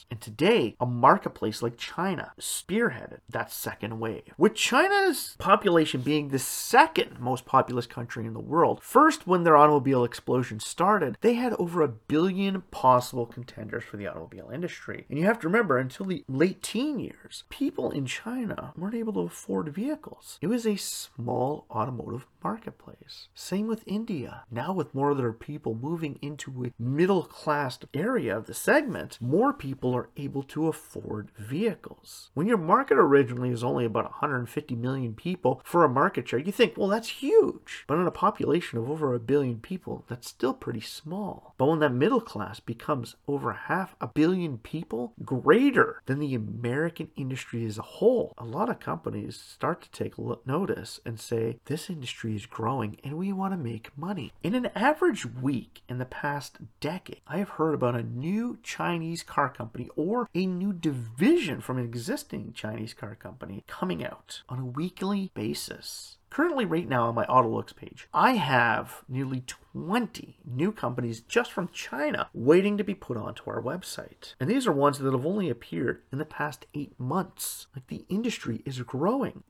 And 0.10 0.20
today, 0.20 0.76
a 0.80 0.86
marketplace 0.86 1.62
like 1.62 1.78
China 1.78 2.34
spearheaded 2.40 3.20
that 3.30 3.52
second 3.52 4.00
wave. 4.00 4.34
With 4.38 4.56
China's 4.56 5.36
population 5.40 6.02
being 6.02 6.28
the 6.28 6.40
second 6.40 7.20
most 7.20 7.46
populous 7.46 7.88
country 7.88 8.26
in 8.26 8.34
the 8.34 8.40
world, 8.40 8.82
first 8.84 9.26
when 9.26 9.44
their 9.44 9.58
automobile 9.58 10.04
explosion 10.04 10.60
started, 10.60 11.18
they 11.22 11.36
had 11.36 11.54
over 11.54 11.82
a 11.82 11.88
billion 11.88 12.62
possible 12.72 13.26
contenders 13.26 13.84
for 13.84 13.98
the 13.98 14.08
automobile 14.08 14.50
industry. 14.54 15.06
And 15.10 15.18
you 15.18 15.26
have 15.26 15.40
to 15.40 15.48
remember, 15.48 15.78
until 15.78 16.06
the 16.06 16.24
late 16.28 16.62
teen 16.62 17.00
years, 17.00 17.44
people 17.50 17.90
in 17.92 18.06
China 18.06 18.74
weren't 18.76 18.96
able 18.96 19.14
to 19.14 19.22
afford 19.22 19.74
vehicles. 19.74 20.38
It 20.42 20.48
was 20.48 20.66
a 20.66 20.76
small 20.76 21.66
automotive 21.72 22.28
marketplace. 22.44 23.30
Same 23.34 23.68
with 23.68 23.84
India. 23.88 24.44
Now, 24.52 24.74
with 24.74 24.94
more 24.94 25.12
of 25.12 25.18
their 25.18 25.34
people 25.34 25.76
moving 25.76 26.20
into 26.22 26.66
a 26.66 26.74
middle 26.82 27.24
class 27.24 27.80
area 27.94 28.36
of 28.38 28.48
the 28.48 28.54
segment, 28.54 29.18
more 29.42 29.54
people 29.54 29.96
are 29.96 30.12
able 30.18 30.44
to 30.44 30.68
afford 30.68 31.32
vehicles. 31.36 32.30
When 32.36 32.46
your 32.46 32.60
market 32.60 33.00
originally 33.00 33.50
is 33.50 33.64
only 33.64 33.86
about 33.86 34.04
150 34.04 34.76
million 34.76 35.16
people 35.16 35.64
for 35.66 35.84
a 35.84 35.90
market 35.90 36.28
share, 36.28 36.38
you 36.38 36.52
think, 36.52 36.78
well, 36.78 36.88
that's 36.88 37.10
huge. 37.10 37.84
But 37.88 37.98
in 37.98 38.06
a 38.06 38.12
population 38.12 38.78
of 38.78 38.88
over 38.88 39.16
a 39.16 39.20
billion 39.20 39.60
people, 39.60 40.06
that's 40.08 40.30
still 40.30 40.54
pretty 40.54 40.80
small. 40.80 41.56
But 41.58 41.66
when 41.66 41.80
that 41.80 41.92
middle 41.92 42.22
class 42.22 42.60
becomes 42.60 43.16
over 43.28 43.52
half 43.54 43.96
a 44.00 44.06
billion 44.06 44.60
people, 44.60 45.14
greater 45.26 46.04
than 46.06 46.20
the 46.20 46.36
American 46.36 47.10
industry 47.16 47.66
as 47.66 47.80
a 47.80 47.94
whole, 47.98 48.36
a 48.38 48.46
lot 48.46 48.70
of 48.70 48.80
companies 48.80 49.38
start 49.38 49.82
to 49.82 49.90
take 49.90 50.20
notice 50.46 51.00
and 51.04 51.20
say, 51.20 51.58
this 51.66 51.90
industry 51.90 52.36
is 52.36 52.46
growing 52.46 52.98
and 53.04 53.18
we 53.18 53.34
want 53.34 53.54
to 53.54 53.58
make 53.58 53.98
money. 53.98 54.34
In 54.44 54.54
an 54.54 54.70
average 54.76 55.26
week 55.26 55.82
in 55.90 55.98
the 55.98 56.06
past 56.06 56.58
decade, 56.80 57.22
I 57.26 57.40
have 57.40 57.50
heard 57.50 57.74
about 57.74 57.96
a 57.96 58.04
new 58.04 58.60
Chinese 58.62 59.24
car 59.32 59.50
company 59.50 59.90
or 59.96 60.30
a 60.36 60.46
new 60.46 60.74
division 60.74 61.62
from 61.62 61.78
an 61.78 61.86
existing 61.86 62.52
Chinese 62.54 62.94
car 62.94 63.16
company 63.16 63.64
coming 63.66 64.04
out 64.04 64.42
on 64.50 64.60
a 64.60 64.66
weekly 64.66 65.32
basis. 65.34 66.18
Currently, 66.30 66.66
right 66.66 66.88
now 66.88 67.08
on 67.08 67.16
my 67.16 67.26
AutoLooks 67.26 67.76
page, 67.76 68.10
I 68.14 68.34
have 68.34 69.04
nearly 69.08 69.44
20 69.74 70.38
new 70.46 70.74
companies 70.74 71.22
just 71.22 71.52
from 71.52 71.70
China 71.70 72.30
waiting 72.34 72.78
to 72.78 72.84
be 72.84 72.94
put 72.94 73.16
onto 73.16 73.50
our 73.50 73.62
website. 73.62 74.36
And 74.38 74.50
these 74.50 74.68
are 74.68 74.74
ones 74.74 75.00
that 75.00 75.12
have 75.12 75.26
only 75.26 75.50
appeared 75.50 76.02
in 76.12 76.20
the 76.20 76.26
past 76.26 76.66
eight 76.74 77.00
months. 77.00 77.68
Like 77.74 77.88
the 77.88 78.06
industry 78.10 78.62
is 78.66 78.82
growing. 78.82 79.44